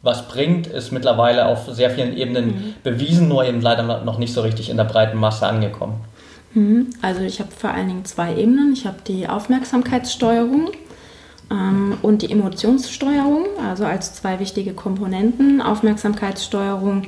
was 0.03 0.27
bringt, 0.27 0.67
ist 0.67 0.91
mittlerweile 0.91 1.45
auf 1.45 1.67
sehr 1.71 1.89
vielen 1.89 2.15
Ebenen 2.15 2.47
mhm. 2.47 2.75
bewiesen, 2.83 3.29
nur 3.29 3.45
eben 3.45 3.61
leider 3.61 4.03
noch 4.03 4.17
nicht 4.17 4.33
so 4.33 4.41
richtig 4.41 4.69
in 4.69 4.75
der 4.75 4.83
breiten 4.83 5.17
Masse 5.17 5.47
angekommen. 5.47 6.01
Mhm. 6.53 6.89
Also 7.01 7.21
ich 7.21 7.39
habe 7.39 7.51
vor 7.51 7.71
allen 7.71 7.87
Dingen 7.87 8.05
zwei 8.05 8.35
Ebenen. 8.35 8.73
Ich 8.73 8.85
habe 8.85 8.97
die 9.07 9.27
Aufmerksamkeitssteuerung 9.27 10.71
und 12.01 12.21
die 12.21 12.31
Emotionssteuerung, 12.31 13.45
also 13.63 13.85
als 13.85 14.13
zwei 14.13 14.39
wichtige 14.39 14.73
Komponenten. 14.73 15.61
Aufmerksamkeitssteuerung, 15.61 17.03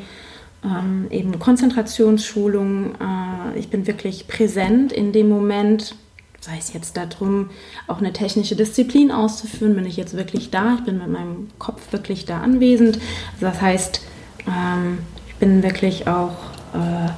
ähm, 0.63 1.07
eben 1.09 1.39
Konzentrationsschulung. 1.39 2.95
Äh, 2.95 3.59
ich 3.59 3.69
bin 3.69 3.87
wirklich 3.87 4.27
präsent 4.27 4.91
in 4.91 5.11
dem 5.11 5.29
Moment, 5.29 5.95
sei 6.41 6.57
es 6.57 6.73
jetzt 6.73 6.97
darum, 6.97 7.49
auch 7.87 7.99
eine 7.99 8.13
technische 8.13 8.55
Disziplin 8.55 9.11
auszuführen, 9.11 9.75
bin 9.75 9.85
ich 9.85 9.97
jetzt 9.97 10.15
wirklich 10.15 10.51
da, 10.51 10.75
ich 10.75 10.85
bin 10.85 10.97
mit 10.97 11.09
meinem 11.09 11.47
Kopf 11.59 11.91
wirklich 11.91 12.25
da 12.25 12.41
anwesend. 12.41 12.99
Also 13.33 13.45
das 13.47 13.61
heißt, 13.61 14.01
ähm, 14.47 14.99
ich 15.27 15.35
bin 15.35 15.63
wirklich 15.63 16.07
auch 16.07 16.37
äh, 16.73 17.09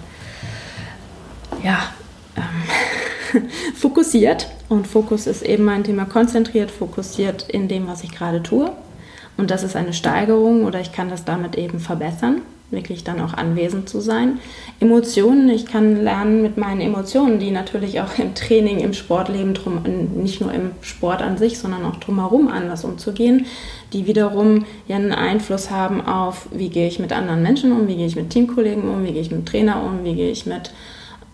ja, 1.65 1.80
ähm, 2.36 3.49
fokussiert 3.75 4.47
und 4.69 4.88
Fokus 4.88 5.27
ist 5.27 5.43
eben 5.43 5.63
mein 5.63 5.84
Thema 5.84 6.06
konzentriert, 6.06 6.71
fokussiert 6.71 7.49
in 7.49 7.67
dem, 7.67 7.88
was 7.88 8.03
ich 8.03 8.12
gerade 8.12 8.43
tue. 8.43 8.71
Und 9.38 9.51
das 9.51 9.63
ist 9.63 9.75
eine 9.75 9.93
Steigerung 9.93 10.65
oder 10.65 10.80
ich 10.80 10.91
kann 10.91 11.10
das 11.10 11.23
damit 11.25 11.56
eben 11.56 11.80
verbessern 11.80 12.41
wirklich 12.69 13.03
dann 13.03 13.21
auch 13.21 13.34
anwesend 13.34 13.88
zu 13.88 14.01
sein. 14.01 14.39
Emotionen, 14.80 15.49
ich 15.49 15.65
kann 15.65 16.03
lernen 16.03 16.41
mit 16.41 16.58
meinen 16.58 16.82
Emotionen, 16.82 17.39
die 17.39 17.51
natürlich 17.51 18.01
auch 18.01 18.17
im 18.17 18.36
Training, 18.36 18.80
im 18.80 18.93
Sportleben, 18.93 19.53
drum, 19.53 19.84
nicht 20.15 20.41
nur 20.41 20.53
im 20.53 20.71
Sport 20.82 21.21
an 21.21 21.38
sich, 21.38 21.60
sondern 21.60 21.86
auch 21.86 21.95
drumherum 21.97 22.49
anders 22.49 22.84
umzugehen, 22.84 23.45
die 23.93 24.06
wiederum 24.06 24.65
ja 24.88 24.97
einen 24.97 25.13
Einfluss 25.13 25.71
haben 25.71 26.01
auf, 26.01 26.49
wie 26.51 26.69
gehe 26.69 26.88
ich 26.88 26.99
mit 26.99 27.13
anderen 27.13 27.41
Menschen 27.41 27.71
um, 27.71 27.88
wie 27.88 27.95
gehe 27.95 28.06
ich 28.06 28.17
mit 28.17 28.32
Teamkollegen 28.32 28.89
um, 28.89 29.06
wie 29.06 29.13
gehe 29.13 29.21
ich 29.21 29.32
mit 29.32 29.45
Trainer 29.45 29.82
um, 29.84 30.03
wie 30.03 30.15
gehe 30.15 30.32
ich 30.32 30.45
mit 30.45 30.71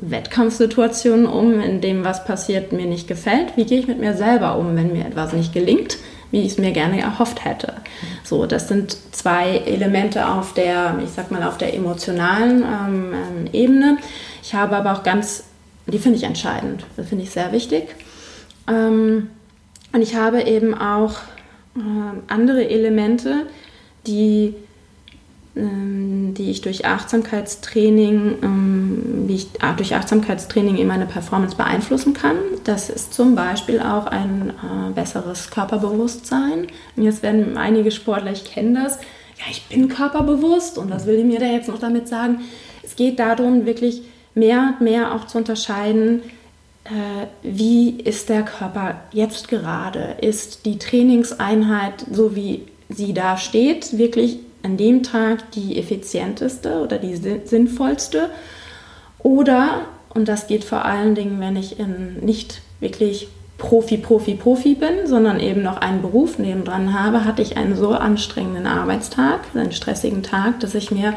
Wettkampfsituationen 0.02 1.26
um, 1.26 1.60
in 1.60 1.82
dem 1.82 2.04
was 2.04 2.26
passiert 2.26 2.74
mir 2.74 2.86
nicht 2.86 3.08
gefällt, 3.08 3.56
wie 3.56 3.66
gehe 3.66 3.80
ich 3.80 3.88
mit 3.88 4.00
mir 4.00 4.16
selber 4.16 4.58
um, 4.58 4.76
wenn 4.76 4.94
mir 4.94 5.06
etwas 5.06 5.34
nicht 5.34 5.54
gelingt 5.54 5.98
wie 6.34 6.42
ich 6.42 6.54
es 6.54 6.58
mir 6.58 6.72
gerne 6.72 7.00
erhofft 7.00 7.46
hätte. 7.46 7.76
So, 8.24 8.48
das 8.48 8.68
sind 8.68 8.98
zwei 9.12 9.58
Elemente 9.68 10.28
auf 10.28 10.56
der, 10.56 11.00
ich 11.04 11.12
sag 11.12 11.30
mal, 11.30 11.44
auf 11.44 11.60
der 11.60 11.76
emotionalen 11.76 12.64
ähm, 12.64 13.14
ähm, 13.14 13.48
Ebene. 13.54 14.00
Ich 14.42 14.56
habe 14.56 14.76
aber 14.76 14.94
auch 14.94 15.04
ganz, 15.04 15.44
die 15.86 16.00
finde 16.00 16.18
ich 16.18 16.24
entscheidend, 16.24 16.86
das 16.98 17.08
finde 17.08 17.24
ich 17.24 17.30
sehr 17.30 17.52
wichtig. 17.52 17.96
Ähm, 18.68 19.30
und 19.94 20.02
ich 20.02 20.16
habe 20.16 20.42
eben 20.42 20.74
auch 20.74 21.18
äh, 21.76 21.82
andere 22.28 22.68
Elemente, 22.68 23.46
die 24.08 24.56
die 25.56 26.50
ich 26.50 26.62
durch 26.62 26.86
Achtsamkeitstraining, 26.86 28.38
ähm, 28.42 29.24
wie 29.28 29.36
ich 29.36 29.50
durch 29.78 29.94
Achtsamkeitstraining 29.94 30.78
in 30.78 30.88
meine 30.88 31.06
Performance 31.06 31.56
beeinflussen 31.56 32.14
kann. 32.14 32.38
Das 32.64 32.90
ist 32.90 33.14
zum 33.14 33.36
Beispiel 33.36 33.80
auch 33.80 34.08
ein 34.08 34.50
äh, 34.50 34.92
besseres 34.94 35.52
Körperbewusstsein. 35.52 36.68
Jetzt 36.96 37.22
werden 37.22 37.56
einige 37.58 37.92
Sportler, 37.92 38.32
ich 38.32 38.46
kenne 38.46 38.84
das, 38.84 38.98
ja, 39.38 39.46
ich 39.52 39.64
bin 39.68 39.90
körperbewusst 39.90 40.80
und 40.80 40.90
was 40.90 41.06
will 41.06 41.20
ich 41.20 41.26
mir 41.26 41.40
da 41.40 41.46
jetzt 41.46 41.68
noch 41.68 41.80
damit 41.80 42.08
sagen? 42.08 42.42
Es 42.82 42.96
geht 42.96 43.20
darum, 43.20 43.68
wirklich 43.68 44.02
mehr 44.34 44.74
und 44.74 44.82
mehr 44.82 45.14
auch 45.14 45.28
zu 45.28 45.38
unterscheiden, 45.38 46.24
äh, 46.86 47.28
wie 47.44 47.92
ist 47.92 48.30
der 48.30 48.44
Körper 48.44 49.02
jetzt 49.12 49.50
gerade? 49.50 50.18
Ist 50.20 50.66
die 50.66 50.80
Trainingseinheit, 50.80 52.06
so 52.12 52.36
wie 52.36 52.64
sie 52.90 53.14
da 53.14 53.38
steht, 53.38 53.98
wirklich 53.98 54.40
an 54.64 54.78
dem 54.78 55.04
Tag 55.04 55.52
die 55.52 55.78
effizienteste 55.78 56.82
oder 56.82 56.98
die 56.98 57.16
sinnvollste? 57.16 58.30
Oder, 59.20 59.82
Und 60.14 60.28
das 60.28 60.48
geht 60.48 60.64
vor 60.64 60.86
allen 60.86 61.16
Dingen, 61.16 61.40
wenn 61.40 61.56
ich 61.56 61.78
nicht 62.22 62.62
wirklich 62.80 63.28
Profi, 63.58 63.98
Profi, 63.98 64.36
Profi 64.36 64.76
bin, 64.76 65.06
sondern 65.08 65.40
eben 65.40 65.64
noch 65.64 65.78
einen 65.78 66.02
Beruf 66.02 66.38
nebendran 66.38 66.94
habe, 66.94 67.24
hatte 67.24 67.42
ich 67.42 67.56
einen 67.56 67.76
so 67.76 67.92
anstrengenden 67.92 68.68
Arbeitstag, 68.68 69.40
einen 69.54 69.72
stressigen 69.72 70.22
Tag, 70.22 70.60
dass 70.60 70.76
ich 70.76 70.92
mir 70.92 71.14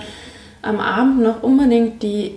am 0.62 0.78
Abend 0.78 1.22
noch 1.22 1.42
unbedingt 1.42 2.02
die 2.02 2.32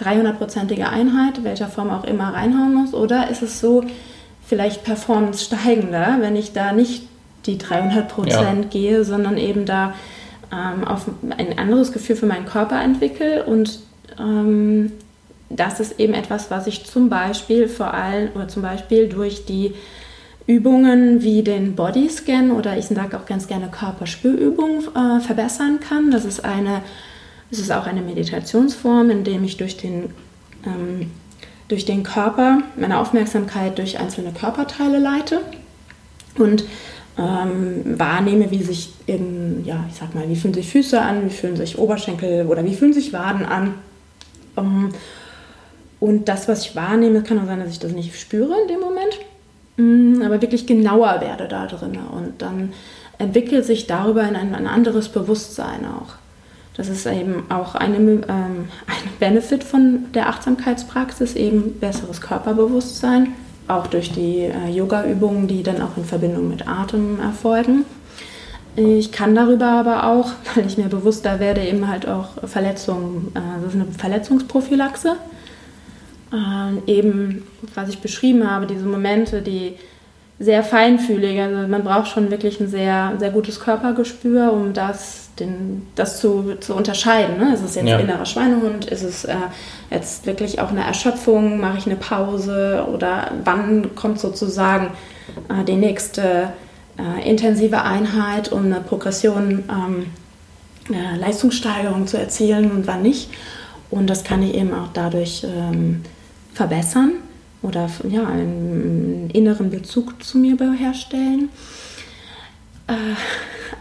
300-prozentige 0.00 0.88
Einheit, 0.88 1.42
welcher 1.44 1.68
Form 1.68 1.90
auch 1.90 2.04
immer, 2.04 2.34
reinhauen 2.34 2.74
muss? 2.74 2.94
Oder 2.94 3.28
ist 3.30 3.42
es 3.42 3.60
so 3.60 3.84
vielleicht 4.46 4.84
performance 4.84 5.44
steigender, 5.44 6.16
wenn 6.20 6.36
ich 6.36 6.52
da 6.52 6.72
nicht 6.72 7.04
die 7.46 7.58
300 7.58 8.08
Prozent 8.08 8.64
ja. 8.64 8.70
gehe, 8.70 9.04
sondern 9.04 9.36
eben 9.36 9.66
da 9.66 9.94
ähm, 10.52 10.84
auf 10.84 11.06
ein 11.36 11.58
anderes 11.58 11.92
Gefühl 11.92 12.16
für 12.16 12.26
meinen 12.26 12.46
Körper 12.46 12.80
entwickle 12.82 13.44
und 13.44 13.80
ähm, 14.18 14.92
das 15.50 15.78
ist 15.80 16.00
eben 16.00 16.14
etwas, 16.14 16.50
was 16.50 16.66
ich 16.66 16.84
zum 16.84 17.08
Beispiel 17.08 17.68
vor 17.68 17.94
allem 17.94 18.30
oder 18.34 18.48
zum 18.48 18.62
Beispiel 18.62 19.08
durch 19.08 19.44
die 19.44 19.74
Übungen 20.46 21.22
wie 21.22 21.42
den 21.42 21.74
Bodyscan 21.74 22.50
oder 22.50 22.76
ich 22.76 22.86
sage 22.86 23.16
auch 23.16 23.26
ganz 23.26 23.46
gerne 23.46 23.68
Körperspürübungen 23.68 24.80
äh, 24.94 25.20
verbessern 25.20 25.80
kann. 25.80 26.10
Das 26.10 26.24
ist 26.24 26.44
eine 26.44 26.82
es 27.54 27.60
ist 27.60 27.70
auch 27.70 27.86
eine 27.86 28.02
Meditationsform, 28.02 29.10
in 29.10 29.22
dem 29.22 29.44
ich 29.44 29.56
durch 29.56 29.76
den, 29.76 30.10
ähm, 30.66 31.12
durch 31.68 31.84
den 31.84 32.02
Körper 32.02 32.62
meine 32.76 32.98
Aufmerksamkeit 32.98 33.78
durch 33.78 34.00
einzelne 34.00 34.32
Körperteile 34.32 34.98
leite 34.98 35.40
und 36.36 36.64
ähm, 37.16 37.98
wahrnehme, 37.98 38.50
wie 38.50 38.62
sich 38.62 38.92
eben, 39.06 39.64
ja, 39.64 39.84
ich 39.88 39.96
sag 39.96 40.14
mal, 40.14 40.28
wie 40.28 40.36
fühlen 40.36 40.54
sich 40.54 40.70
Füße 40.70 41.00
an, 41.00 41.26
wie 41.26 41.34
fühlen 41.34 41.56
sich 41.56 41.78
Oberschenkel 41.78 42.46
oder 42.46 42.64
wie 42.64 42.74
fühlen 42.74 42.92
sich 42.92 43.12
Waden 43.12 43.44
an. 43.44 43.74
Ähm, 44.56 44.90
und 46.00 46.28
das, 46.28 46.48
was 46.48 46.66
ich 46.66 46.76
wahrnehme, 46.76 47.22
kann 47.22 47.38
auch 47.38 47.46
sein, 47.46 47.60
dass 47.60 47.70
ich 47.70 47.78
das 47.78 47.92
nicht 47.92 48.18
spüre 48.18 48.54
in 48.62 48.68
dem 48.68 48.80
Moment, 48.80 49.18
mm, 49.76 50.22
aber 50.22 50.42
wirklich 50.42 50.66
genauer 50.66 51.20
werde 51.20 51.48
da 51.48 51.66
drin. 51.66 51.98
Und 52.10 52.42
dann 52.42 52.72
entwickelt 53.18 53.64
sich 53.64 53.86
darüber 53.86 54.22
in 54.28 54.34
ein, 54.34 54.54
ein 54.54 54.66
anderes 54.66 55.08
Bewusstsein 55.08 55.86
auch. 55.86 56.14
Das 56.76 56.88
ist 56.88 57.06
eben 57.06 57.44
auch 57.50 57.76
eine, 57.76 57.96
ähm, 57.96 58.24
ein 58.28 59.10
Benefit 59.20 59.62
von 59.62 60.12
der 60.12 60.28
Achtsamkeitspraxis, 60.28 61.36
eben 61.36 61.78
besseres 61.78 62.20
Körperbewusstsein, 62.20 63.28
auch 63.68 63.86
durch 63.86 64.12
die 64.12 64.40
äh, 64.40 64.70
Yoga-Übungen, 64.70 65.48
die 65.48 65.62
dann 65.62 65.80
auch 65.80 65.96
in 65.96 66.04
Verbindung 66.04 66.48
mit 66.48 66.68
Atem 66.68 67.20
erfolgen. 67.20 67.84
Ich 68.76 69.12
kann 69.12 69.34
darüber 69.34 69.66
aber 69.66 70.06
auch, 70.06 70.32
weil 70.54 70.66
ich 70.66 70.76
mir 70.76 70.88
bewusster 70.88 71.40
werde, 71.40 71.62
eben 71.62 71.88
halt 71.88 72.08
auch 72.08 72.28
Verletzungen, 72.46 73.32
äh, 73.34 73.62
das 73.62 73.74
ist 73.74 73.80
eine 73.80 73.92
Verletzungsprophylaxe. 73.92 75.16
Äh, 76.32 76.90
eben, 76.90 77.46
was 77.74 77.88
ich 77.88 78.00
beschrieben 78.00 78.50
habe, 78.50 78.66
diese 78.66 78.86
Momente, 78.86 79.42
die 79.42 79.74
sehr 80.38 80.64
feinfühlig, 80.64 81.40
also 81.40 81.68
man 81.68 81.84
braucht 81.84 82.08
schon 82.08 82.30
wirklich 82.30 82.60
ein 82.60 82.68
sehr, 82.68 83.14
sehr 83.18 83.30
gutes 83.30 83.60
Körpergespür, 83.60 84.52
um 84.52 84.72
das 84.72 85.23
den, 85.40 85.86
das 85.94 86.20
zu, 86.20 86.56
zu 86.60 86.74
unterscheiden. 86.74 87.38
Ne? 87.38 87.54
Ist 87.54 87.62
es 87.62 87.74
jetzt 87.74 87.86
ja. 87.86 87.98
innerer 87.98 88.26
Schweinehund? 88.26 88.86
Ist 88.86 89.02
es 89.02 89.24
äh, 89.24 89.34
jetzt 89.90 90.26
wirklich 90.26 90.60
auch 90.60 90.70
eine 90.70 90.84
Erschöpfung? 90.84 91.60
Mache 91.60 91.78
ich 91.78 91.86
eine 91.86 91.96
Pause? 91.96 92.86
Oder 92.92 93.32
wann 93.44 93.94
kommt 93.94 94.20
sozusagen 94.20 94.88
äh, 95.48 95.64
die 95.64 95.76
nächste 95.76 96.52
äh, 96.98 97.28
intensive 97.28 97.82
Einheit, 97.82 98.52
um 98.52 98.66
eine 98.66 98.80
Progression, 98.80 99.64
ähm, 99.68 100.06
eine 100.88 101.18
Leistungssteigerung 101.18 102.06
zu 102.06 102.18
erzielen 102.18 102.70
und 102.70 102.86
wann 102.86 103.02
nicht? 103.02 103.30
Und 103.90 104.08
das 104.08 104.24
kann 104.24 104.42
ich 104.42 104.54
eben 104.54 104.72
auch 104.72 104.88
dadurch 104.92 105.44
ähm, 105.44 106.02
verbessern 106.52 107.12
oder 107.62 107.88
ja, 108.08 108.26
einen 108.26 109.30
inneren 109.32 109.70
Bezug 109.70 110.22
zu 110.22 110.38
mir 110.38 110.56
herstellen. 110.76 111.48
Äh, 112.86 112.92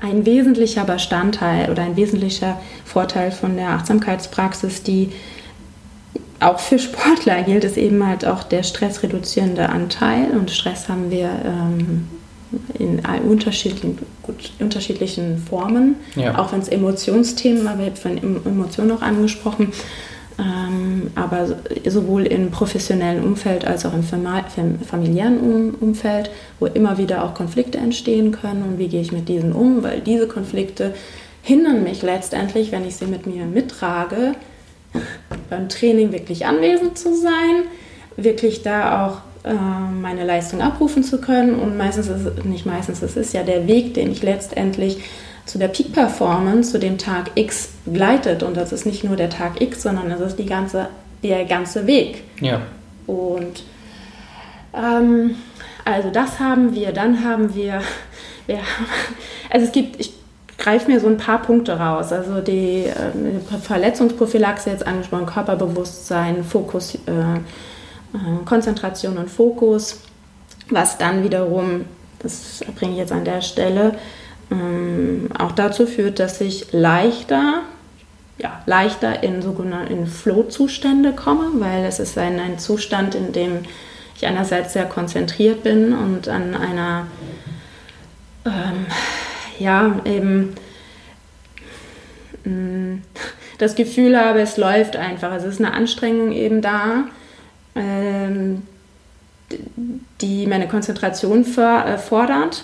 ein 0.03 0.25
wesentlicher 0.25 0.83
Bestandteil 0.83 1.71
oder 1.71 1.81
ein 1.81 1.95
wesentlicher 1.95 2.59
Vorteil 2.83 3.31
von 3.31 3.55
der 3.55 3.69
Achtsamkeitspraxis, 3.69 4.83
die 4.83 5.09
auch 6.41 6.59
für 6.59 6.77
Sportler 6.77 7.41
gilt, 7.43 7.63
ist 7.63 7.77
eben 7.77 8.05
halt 8.05 8.25
auch 8.25 8.43
der 8.43 8.63
stressreduzierende 8.63 9.69
Anteil. 9.69 10.31
Und 10.31 10.51
Stress 10.51 10.89
haben 10.89 11.09
wir 11.09 11.29
ähm, 11.45 12.09
in 12.77 12.99
unterschiedlichen, 12.99 13.97
gut, 14.21 14.51
unterschiedlichen 14.59 15.37
Formen, 15.37 15.95
ja. 16.15 16.37
auch 16.37 16.51
wenn 16.51 16.59
es 16.59 16.67
Emotionsthemen, 16.67 17.65
aber 17.65 17.83
ich 17.83 17.89
habe 17.91 17.95
von 17.95 18.45
Emotionen 18.45 18.91
auch 18.91 19.01
angesprochen. 19.01 19.71
Ähm, 20.39 21.11
aber 21.15 21.57
sowohl 21.87 22.25
im 22.25 22.49
professionellen 22.49 23.23
Umfeld 23.23 23.65
als 23.65 23.85
auch 23.85 23.93
im 23.93 24.03
familiären 24.03 25.75
Umfeld, 25.75 26.31
wo 26.59 26.65
immer 26.65 26.97
wieder 26.97 27.23
auch 27.23 27.33
Konflikte 27.33 27.77
entstehen 27.77 28.31
können. 28.31 28.63
Und 28.63 28.79
wie 28.79 28.87
gehe 28.87 29.01
ich 29.01 29.11
mit 29.11 29.29
diesen 29.29 29.53
um, 29.53 29.83
weil 29.83 30.01
diese 30.01 30.27
Konflikte 30.27 30.93
hindern 31.43 31.83
mich 31.83 32.01
letztendlich, 32.01 32.71
wenn 32.71 32.87
ich 32.87 32.95
sie 32.95 33.05
mit 33.05 33.27
mir 33.27 33.45
mittrage, 33.45 34.33
beim 35.49 35.69
Training 35.69 36.11
wirklich 36.11 36.45
anwesend 36.45 36.97
zu 36.97 37.15
sein, 37.15 37.63
wirklich 38.17 38.63
da 38.63 39.05
auch 39.05 39.21
meine 39.43 40.23
Leistung 40.23 40.61
abrufen 40.61 41.03
zu 41.03 41.19
können 41.19 41.55
und 41.55 41.77
meistens 41.77 42.07
ist 42.07 42.25
es 42.25 42.45
nicht 42.45 42.65
meistens, 42.65 43.01
es 43.01 43.17
ist 43.17 43.33
ja 43.33 43.43
der 43.43 43.67
Weg, 43.67 43.93
den 43.93 44.11
ich 44.11 44.23
letztendlich 44.23 44.99
zu 45.45 45.57
der 45.57 45.67
Peak 45.67 45.91
Performance, 45.91 46.71
zu 46.71 46.79
dem 46.79 46.97
Tag 46.97 47.31
X 47.35 47.69
begleitet. 47.85 48.43
Und 48.43 48.55
das 48.55 48.71
ist 48.71 48.85
nicht 48.85 49.03
nur 49.03 49.15
der 49.15 49.29
Tag 49.29 49.61
X, 49.61 49.83
sondern 49.83 50.09
das 50.09 50.21
ist 50.21 50.39
die 50.39 50.45
ganze, 50.45 50.87
der 51.21 51.45
ganze 51.45 51.85
Weg. 51.85 52.23
Ja. 52.39 52.61
Und 53.07 53.63
ähm, 54.73 55.35
also 55.85 56.09
das 56.09 56.39
haben 56.39 56.73
wir. 56.73 56.91
Dann 56.93 57.23
haben 57.23 57.53
wir, 57.55 57.81
wir 58.47 58.59
also 59.49 59.65
es 59.65 59.71
gibt, 59.71 59.99
ich 59.99 60.13
greife 60.57 60.89
mir 60.89 60.99
so 60.99 61.07
ein 61.07 61.17
paar 61.17 61.41
Punkte 61.41 61.77
raus. 61.77 62.13
Also 62.13 62.39
die 62.39 62.85
äh, 62.85 63.57
Verletzungsprophylaxe 63.61 64.69
jetzt 64.69 64.87
angesprochen, 64.87 65.25
Körperbewusstsein, 65.25 66.43
Fokus, 66.45 66.95
äh, 67.07 67.11
äh, 67.11 67.39
Konzentration 68.45 69.17
und 69.17 69.29
Fokus, 69.29 70.01
was 70.69 70.97
dann 70.97 71.23
wiederum, 71.23 71.85
das 72.19 72.63
bringe 72.75 72.93
ich 72.93 72.99
jetzt 72.99 73.11
an 73.11 73.25
der 73.25 73.41
Stelle, 73.41 73.95
ähm, 74.51 75.29
auch 75.37 75.51
dazu 75.51 75.87
führt, 75.87 76.19
dass 76.19 76.39
ich 76.41 76.71
leichter, 76.71 77.61
ja, 78.37 78.61
leichter 78.65 79.23
in 79.23 79.41
sogenannte 79.41 80.05
Flow-Zustände 80.05 81.13
komme, 81.13 81.49
weil 81.55 81.85
es 81.85 81.99
ist 81.99 82.17
ein, 82.17 82.39
ein 82.39 82.59
Zustand, 82.59 83.15
in 83.15 83.31
dem 83.31 83.59
ich 84.15 84.25
einerseits 84.27 84.73
sehr 84.73 84.85
konzentriert 84.85 85.63
bin 85.63 85.93
und 85.93 86.27
an 86.27 86.55
einer, 86.55 87.07
ähm, 88.45 88.85
ja, 89.59 89.99
eben 90.05 90.55
mh, 92.43 92.51
mm, 92.51 93.01
das 93.57 93.75
Gefühl 93.75 94.19
habe, 94.19 94.41
es 94.41 94.57
läuft 94.57 94.97
einfach. 94.97 95.33
Es 95.33 95.43
ist 95.43 95.59
eine 95.59 95.73
Anstrengung 95.73 96.31
eben 96.31 96.61
da, 96.61 97.05
die 100.21 100.47
meine 100.47 100.67
Konzentration 100.67 101.45
äh, 101.57 101.97
fordert 101.97 102.63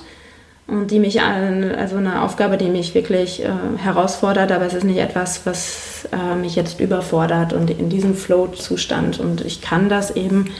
und 0.68 0.92
die 0.92 1.00
mich, 1.00 1.22
also 1.22 1.98
eine 1.98 2.22
Aufgabe, 2.22 2.58
die 2.58 2.70
mich 2.70 2.94
wirklich 2.94 3.44
äh, 3.44 3.50
herausfordert, 3.78 4.52
aber 4.52 4.66
es 4.66 4.74
ist 4.74 4.84
nicht 4.84 5.00
etwas, 5.00 5.46
was 5.46 6.08
äh, 6.12 6.36
mich 6.36 6.56
jetzt 6.56 6.80
überfordert 6.80 7.54
und 7.54 7.70
in 7.72 7.90
diesem 7.90 8.16
Flow-Zustand. 8.16 9.20
Und 9.20 9.42
ich 9.42 9.62
kann 9.62 9.90
das 9.90 10.16
eben 10.16 10.52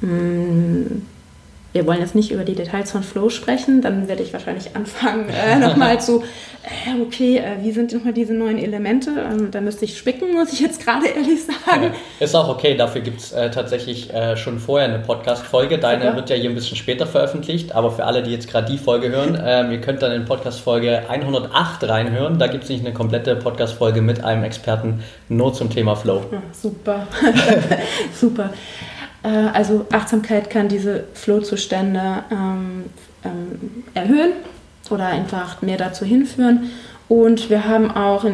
mm, 0.00 1.02
wir 1.72 1.86
wollen 1.86 2.00
jetzt 2.00 2.14
nicht 2.14 2.32
über 2.32 2.44
die 2.44 2.54
Details 2.54 2.90
von 2.90 3.02
Flow 3.02 3.30
sprechen, 3.30 3.80
dann 3.80 4.08
werde 4.08 4.22
ich 4.22 4.32
wahrscheinlich 4.32 4.74
anfangen, 4.74 5.28
äh, 5.28 5.56
nochmal 5.60 6.00
zu, 6.00 6.22
äh, 6.62 7.00
okay, 7.00 7.38
äh, 7.38 7.62
wie 7.62 7.70
sind 7.70 7.92
nochmal 7.92 8.12
diese 8.12 8.34
neuen 8.34 8.58
Elemente? 8.58 9.10
Ähm, 9.10 9.50
da 9.50 9.60
müsste 9.60 9.84
ich 9.84 9.96
spicken, 9.96 10.32
muss 10.32 10.52
ich 10.52 10.60
jetzt 10.60 10.84
gerade 10.84 11.06
ehrlich 11.06 11.40
sagen. 11.44 11.92
Ja, 12.18 12.24
ist 12.24 12.34
auch 12.34 12.48
okay, 12.48 12.76
dafür 12.76 13.02
gibt 13.02 13.20
es 13.20 13.32
äh, 13.32 13.50
tatsächlich 13.50 14.12
äh, 14.12 14.36
schon 14.36 14.58
vorher 14.58 14.88
eine 14.88 14.98
Podcast-Folge. 14.98 15.78
Deine 15.78 16.04
Super. 16.04 16.16
wird 16.16 16.30
ja 16.30 16.36
hier 16.36 16.50
ein 16.50 16.54
bisschen 16.54 16.76
später 16.76 17.06
veröffentlicht, 17.06 17.74
aber 17.74 17.92
für 17.92 18.04
alle, 18.04 18.22
die 18.22 18.32
jetzt 18.32 18.48
gerade 18.48 18.70
die 18.70 18.78
Folge 18.78 19.08
hören, 19.08 19.40
ähm, 19.42 19.70
ihr 19.70 19.80
könnt 19.80 20.02
dann 20.02 20.12
in 20.12 20.24
Podcast-Folge 20.24 21.08
108 21.08 21.88
reinhören. 21.88 22.38
Da 22.38 22.48
gibt 22.48 22.64
es 22.64 22.70
nicht 22.70 22.84
eine 22.84 22.92
komplette 22.94 23.36
Podcast-Folge 23.36 24.02
mit 24.02 24.24
einem 24.24 24.42
Experten 24.42 25.04
nur 25.28 25.54
zum 25.54 25.70
Thema 25.70 25.94
Flow. 25.94 26.24
Ja, 26.32 26.42
super, 26.52 27.06
super. 28.20 28.50
Äh, 29.22 29.28
also 29.28 29.86
Achtsamkeit 29.92 30.50
kann 30.50 30.68
diese 30.68 31.04
Flow-Zustände 31.14 32.24
ähm, 32.30 32.84
ähm, 33.24 33.84
erhöhen 33.94 34.32
oder 34.90 35.06
einfach 35.06 35.62
mehr 35.62 35.76
dazu 35.76 36.04
hinführen. 36.04 36.70
Und 37.08 37.50
wir 37.50 37.66
haben 37.66 37.90
auch, 37.90 38.24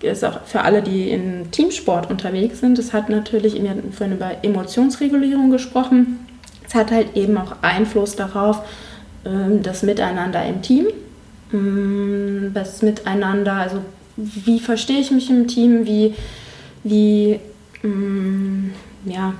ist 0.00 0.24
auch 0.24 0.40
für 0.44 0.62
alle, 0.62 0.82
die 0.82 1.10
in 1.10 1.50
Teamsport 1.50 2.10
unterwegs 2.10 2.60
sind, 2.60 2.78
es 2.78 2.92
hat 2.92 3.08
natürlich, 3.08 3.60
wir 3.60 3.70
hatten 3.70 3.92
vorhin 3.92 4.16
über 4.16 4.30
Emotionsregulierung 4.42 5.50
gesprochen, 5.50 6.26
es 6.66 6.74
hat 6.74 6.90
halt 6.90 7.14
eben 7.14 7.36
auch 7.36 7.56
Einfluss 7.60 8.16
darauf, 8.16 8.62
ähm, 9.24 9.62
das 9.62 9.82
Miteinander 9.82 10.44
im 10.46 10.62
Team, 10.62 10.86
mm, 11.52 12.54
das 12.54 12.82
Miteinander, 12.82 13.54
also 13.54 13.78
wie 14.16 14.60
verstehe 14.60 15.00
ich 15.00 15.10
mich 15.10 15.28
im 15.28 15.46
Team, 15.46 15.86
wie, 15.86 16.14
wie 16.84 17.38
mm, 17.86 18.70
ja, 19.04 19.34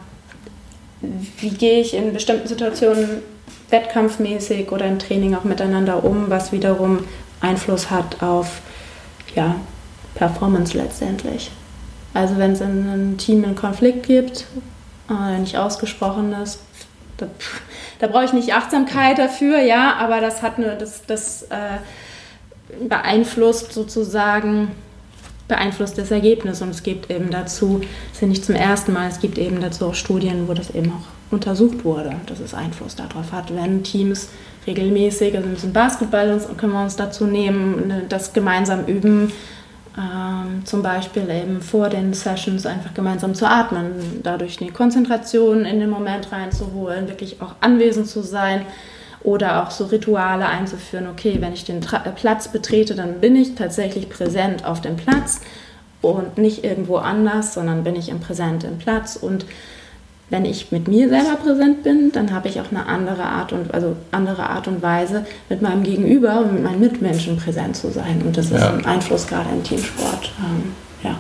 wie 1.39 1.51
gehe 1.51 1.81
ich 1.81 1.95
in 1.95 2.13
bestimmten 2.13 2.49
Situationen 2.49 3.23
wettkampfmäßig 3.71 4.71
oder 4.71 4.87
im 4.87 4.99
Training 4.99 5.35
auch 5.35 5.45
miteinander 5.45 6.05
um, 6.05 6.31
was 6.31 6.53
wiederum 6.53 7.01
Einfluss 7.41 7.91
hat 7.91 8.23
auf 8.23 8.61
ja, 9.35 9.57
Performance 10.15 10.77
letztendlich. 10.77 11.51
Also 12.15 12.37
wenn 12.37 12.53
es 12.53 12.61
in 12.61 12.89
einem 12.89 13.19
Team 13.19 13.45
einen 13.45 13.57
Konflikt 13.57 14.07
gibt, 14.07 14.47
äh, 15.11 15.39
nicht 15.39 15.57
ausgesprochen 15.57 16.33
ist, 16.35 16.61
da, 17.17 17.27
da 17.99 18.07
brauche 18.07 18.25
ich 18.25 18.33
nicht 18.33 18.53
Achtsamkeit 18.53 19.19
dafür, 19.19 19.61
ja, 19.61 19.95
aber 19.95 20.21
das 20.21 20.43
hat 20.43 20.59
eine, 20.59 20.77
das, 20.77 21.07
das 21.07 21.45
äh, 21.45 21.79
beeinflusst 22.89 23.73
sozusagen 23.73 24.73
beeinflusst 25.49 25.99
das 25.99 26.11
Ergebnis. 26.11 26.63
Und 26.63 26.71
es 26.71 26.83
gibt 26.83 27.11
eben 27.11 27.31
dazu, 27.31 27.81
es 28.11 28.17
ist 28.17 28.23
ja 28.23 28.29
nicht 28.29 28.45
zum 28.45 28.55
ersten 28.55 28.93
Mal, 28.93 29.09
es 29.09 29.21
gibt 29.21 29.39
eben 29.39 29.61
dazu 29.61 29.87
auch 29.87 29.95
Studien, 29.95 30.49
wo 30.49 30.55
das 30.55 30.71
eben 30.71 30.93
auch 30.93 31.33
untersucht 31.33 31.85
wurde, 31.85 32.15
dass 32.27 32.41
es 32.41 32.55
Einfluss 32.55 32.95
darauf 32.97 33.33
hat, 33.33 33.55
wenn 33.55 33.83
Teams 33.83 34.29
regelmäßig, 34.67 35.35
also 35.35 35.49
ein 35.49 35.55
bisschen 35.55 35.73
Basketball 35.73 36.41
können 36.57 36.73
wir 36.73 36.83
uns 36.83 36.97
dazu 36.97 37.27
nehmen, 37.27 37.89
ne, 37.89 38.03
das 38.09 38.33
gemeinsam 38.33 38.85
üben, 38.87 39.33
ähm, 39.99 40.65
zum 40.65 40.83
Beispiel 40.83 41.29
eben 41.31 41.61
vor 41.61 41.89
den 41.89 42.15
Sessions 42.15 42.65
einfach 42.65 42.95
gemeinsam 42.95 43.35
zu 43.35 43.49
atmen, 43.49 44.21
dadurch 44.23 44.61
eine 44.61 44.71
Konzentration 44.73 45.65
in 45.65 45.81
den 45.81 45.91
Moment 45.91 46.33
reinzuholen, 46.33 47.09
wirklich 47.09 47.41
auch 47.43 47.57
anwesend 47.61 48.09
zu 48.09 48.23
sein 48.23 48.67
oder 49.25 49.63
auch 49.63 49.71
so 49.71 49.85
Rituale 49.87 50.47
einzuführen, 50.47 51.07
okay, 51.07 51.37
wenn 51.41 51.53
ich 51.53 51.65
den 51.65 51.81
Tra 51.81 51.99
Platz 51.99 52.49
betrete, 52.49 52.95
dann 52.95 53.21
bin 53.21 53.37
ich 53.37 53.55
tatsächlich 53.55 54.09
präsent 54.09 54.65
auf 54.65 54.81
dem 54.81 54.97
Platz 54.97 55.41
und 56.01 56.39
nicht 56.39 56.65
irgendwo 56.65 56.97
anders, 56.97 57.55
sondern 57.55 57.85
bin 57.85 57.97
ich 57.97 58.09
im 58.09 58.21
Präsent 58.21 58.65
im 58.65 58.79
Platz 58.79 59.17
und 59.17 59.45
wenn 60.31 60.47
ich 60.47 60.73
mit 60.73 60.89
mir 60.89 61.11
selber 61.11 61.37
präsent 61.37 61.83
bin, 61.83 62.11
dann 62.11 62.33
habe 62.33 62.49
ich 62.49 62.59
auch 62.59 62.71
eine 62.71 62.87
andere 62.87 63.23
Art 63.23 63.53
und 63.53 63.75
also 63.75 63.97
andere 64.13 64.49
Art 64.49 64.67
und 64.67 64.83
Weise 64.83 65.27
mit 65.51 65.61
meinem 65.61 65.83
Gegenüber 65.83 66.41
und 66.41 66.55
mit 66.55 66.63
meinen 66.63 66.81
Mitmenschen 66.81 67.37
präsent 67.37 67.77
zu 67.77 67.91
sein 67.91 68.23
und 68.25 68.37
das 68.37 68.51
ja. 68.51 68.57
ist 68.57 68.63
ein 68.63 68.87
Einfluss 68.87 69.27
gerade 69.27 69.51
im 69.51 69.63
Teamsport. 69.63 70.33
Ähm, 70.39 70.73
ja. 71.05 71.17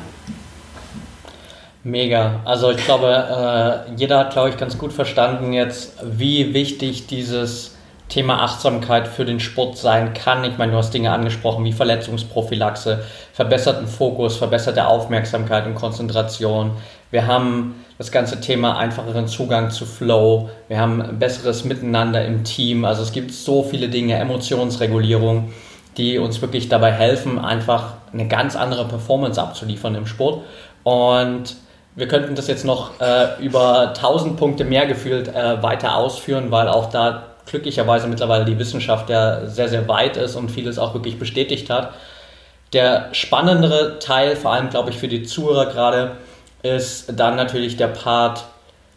Mega. 1.84 2.40
Also 2.44 2.70
ich 2.70 2.82
glaube, 2.84 3.84
äh, 3.88 3.94
jeder 3.96 4.20
hat, 4.20 4.32
glaube 4.32 4.48
ich, 4.48 4.56
ganz 4.56 4.78
gut 4.78 4.92
verstanden 4.92 5.52
jetzt, 5.52 5.94
wie 6.02 6.54
wichtig 6.54 7.06
dieses 7.06 7.71
Thema 8.12 8.42
Achtsamkeit 8.42 9.08
für 9.08 9.24
den 9.24 9.40
Sport 9.40 9.78
sein 9.78 10.12
kann. 10.12 10.44
Ich 10.44 10.58
meine, 10.58 10.72
du 10.72 10.78
hast 10.78 10.92
Dinge 10.92 11.12
angesprochen 11.12 11.64
wie 11.64 11.72
Verletzungsprophylaxe, 11.72 13.02
verbesserten 13.32 13.86
Fokus, 13.86 14.36
verbesserte 14.36 14.86
Aufmerksamkeit 14.86 15.64
und 15.64 15.76
Konzentration. 15.76 16.72
Wir 17.10 17.26
haben 17.26 17.82
das 17.96 18.12
ganze 18.12 18.38
Thema 18.38 18.76
einfacheren 18.76 19.28
Zugang 19.28 19.70
zu 19.70 19.86
Flow. 19.86 20.50
Wir 20.68 20.78
haben 20.78 21.18
besseres 21.18 21.64
Miteinander 21.64 22.22
im 22.22 22.44
Team. 22.44 22.84
Also 22.84 23.02
es 23.02 23.12
gibt 23.12 23.32
so 23.32 23.62
viele 23.62 23.88
Dinge, 23.88 24.16
Emotionsregulierung, 24.16 25.50
die 25.96 26.18
uns 26.18 26.42
wirklich 26.42 26.68
dabei 26.68 26.92
helfen, 26.92 27.38
einfach 27.38 27.94
eine 28.12 28.28
ganz 28.28 28.56
andere 28.56 28.84
Performance 28.84 29.40
abzuliefern 29.40 29.94
im 29.94 30.06
Sport. 30.06 30.42
Und 30.82 31.56
wir 31.94 32.08
könnten 32.08 32.34
das 32.34 32.46
jetzt 32.46 32.66
noch 32.66 33.00
äh, 33.00 33.42
über 33.42 33.88
1000 33.88 34.36
Punkte 34.36 34.64
mehr 34.64 34.84
gefühlt 34.84 35.28
äh, 35.28 35.62
weiter 35.62 35.96
ausführen, 35.96 36.50
weil 36.50 36.68
auch 36.68 36.90
da 36.90 37.31
glücklicherweise 37.46 38.06
mittlerweile 38.06 38.44
die 38.44 38.58
Wissenschaft 38.58 39.10
ja 39.10 39.46
sehr, 39.46 39.68
sehr 39.68 39.88
weit 39.88 40.16
ist 40.16 40.36
und 40.36 40.50
vieles 40.50 40.78
auch 40.78 40.94
wirklich 40.94 41.18
bestätigt 41.18 41.70
hat. 41.70 41.92
Der 42.72 43.08
spannendere 43.12 43.98
Teil, 43.98 44.36
vor 44.36 44.52
allem 44.52 44.70
glaube 44.70 44.90
ich 44.90 44.96
für 44.96 45.08
die 45.08 45.24
Zuhörer 45.24 45.66
gerade, 45.66 46.12
ist 46.62 47.12
dann 47.18 47.36
natürlich 47.36 47.76
der 47.76 47.88
Part, 47.88 48.44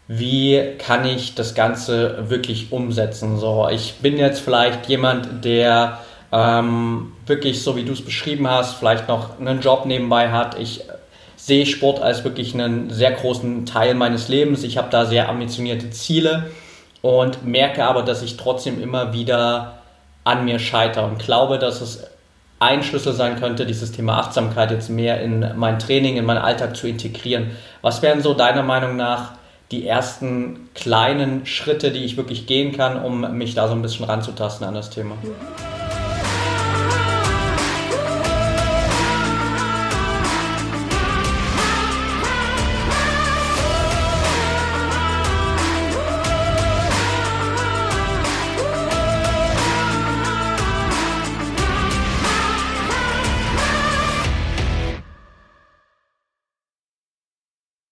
wie 0.07 0.75
kann 0.77 1.05
ich 1.05 1.35
das 1.35 1.55
Ganze 1.55 2.29
wirklich 2.29 2.71
umsetzen. 2.71 3.37
So, 3.37 3.67
ich 3.69 3.95
bin 3.95 4.17
jetzt 4.17 4.39
vielleicht 4.39 4.87
jemand, 4.87 5.43
der 5.43 5.99
ähm, 6.31 7.13
wirklich, 7.25 7.63
so 7.63 7.75
wie 7.75 7.83
du 7.83 7.93
es 7.93 8.03
beschrieben 8.03 8.49
hast, 8.49 8.75
vielleicht 8.75 9.07
noch 9.07 9.39
einen 9.39 9.61
Job 9.61 9.85
nebenbei 9.85 10.29
hat. 10.29 10.59
Ich 10.59 10.81
sehe 11.35 11.65
Sport 11.65 12.01
als 12.01 12.23
wirklich 12.23 12.53
einen 12.53 12.89
sehr 12.91 13.11
großen 13.11 13.65
Teil 13.65 13.95
meines 13.95 14.29
Lebens. 14.29 14.63
Ich 14.63 14.77
habe 14.77 14.89
da 14.89 15.05
sehr 15.05 15.27
ambitionierte 15.27 15.89
Ziele 15.89 16.51
und 17.05 17.45
merke 17.45 17.85
aber, 17.85 18.01
dass 18.01 18.23
ich 18.23 18.35
trotzdem 18.35 18.81
immer 18.81 19.13
wieder 19.13 19.73
an 20.23 20.43
mir 20.43 20.57
scheitere 20.57 21.05
und 21.05 21.19
glaube, 21.19 21.59
dass 21.59 21.79
es 21.81 22.03
ein 22.57 22.81
Schlüssel 22.81 23.13
sein 23.13 23.39
könnte, 23.39 23.67
dieses 23.67 23.91
Thema 23.91 24.17
Achtsamkeit 24.17 24.71
jetzt 24.71 24.89
mehr 24.89 25.21
in 25.21 25.51
mein 25.55 25.77
Training, 25.77 26.17
in 26.17 26.25
meinen 26.25 26.39
Alltag 26.39 26.75
zu 26.75 26.87
integrieren. 26.87 27.51
Was 27.83 28.01
wären 28.01 28.23
so 28.23 28.33
deiner 28.33 28.63
Meinung 28.63 28.95
nach 28.95 29.33
die 29.69 29.87
ersten 29.87 30.69
kleinen 30.73 31.45
Schritte, 31.45 31.91
die 31.91 32.03
ich 32.03 32.17
wirklich 32.17 32.47
gehen 32.47 32.75
kann, 32.75 32.99
um 32.99 33.37
mich 33.37 33.53
da 33.53 33.67
so 33.67 33.75
ein 33.75 33.83
bisschen 33.83 34.05
ranzutasten 34.05 34.65
an 34.65 34.73
das 34.73 34.89
Thema? 34.89 35.13
Mhm. 35.21 35.74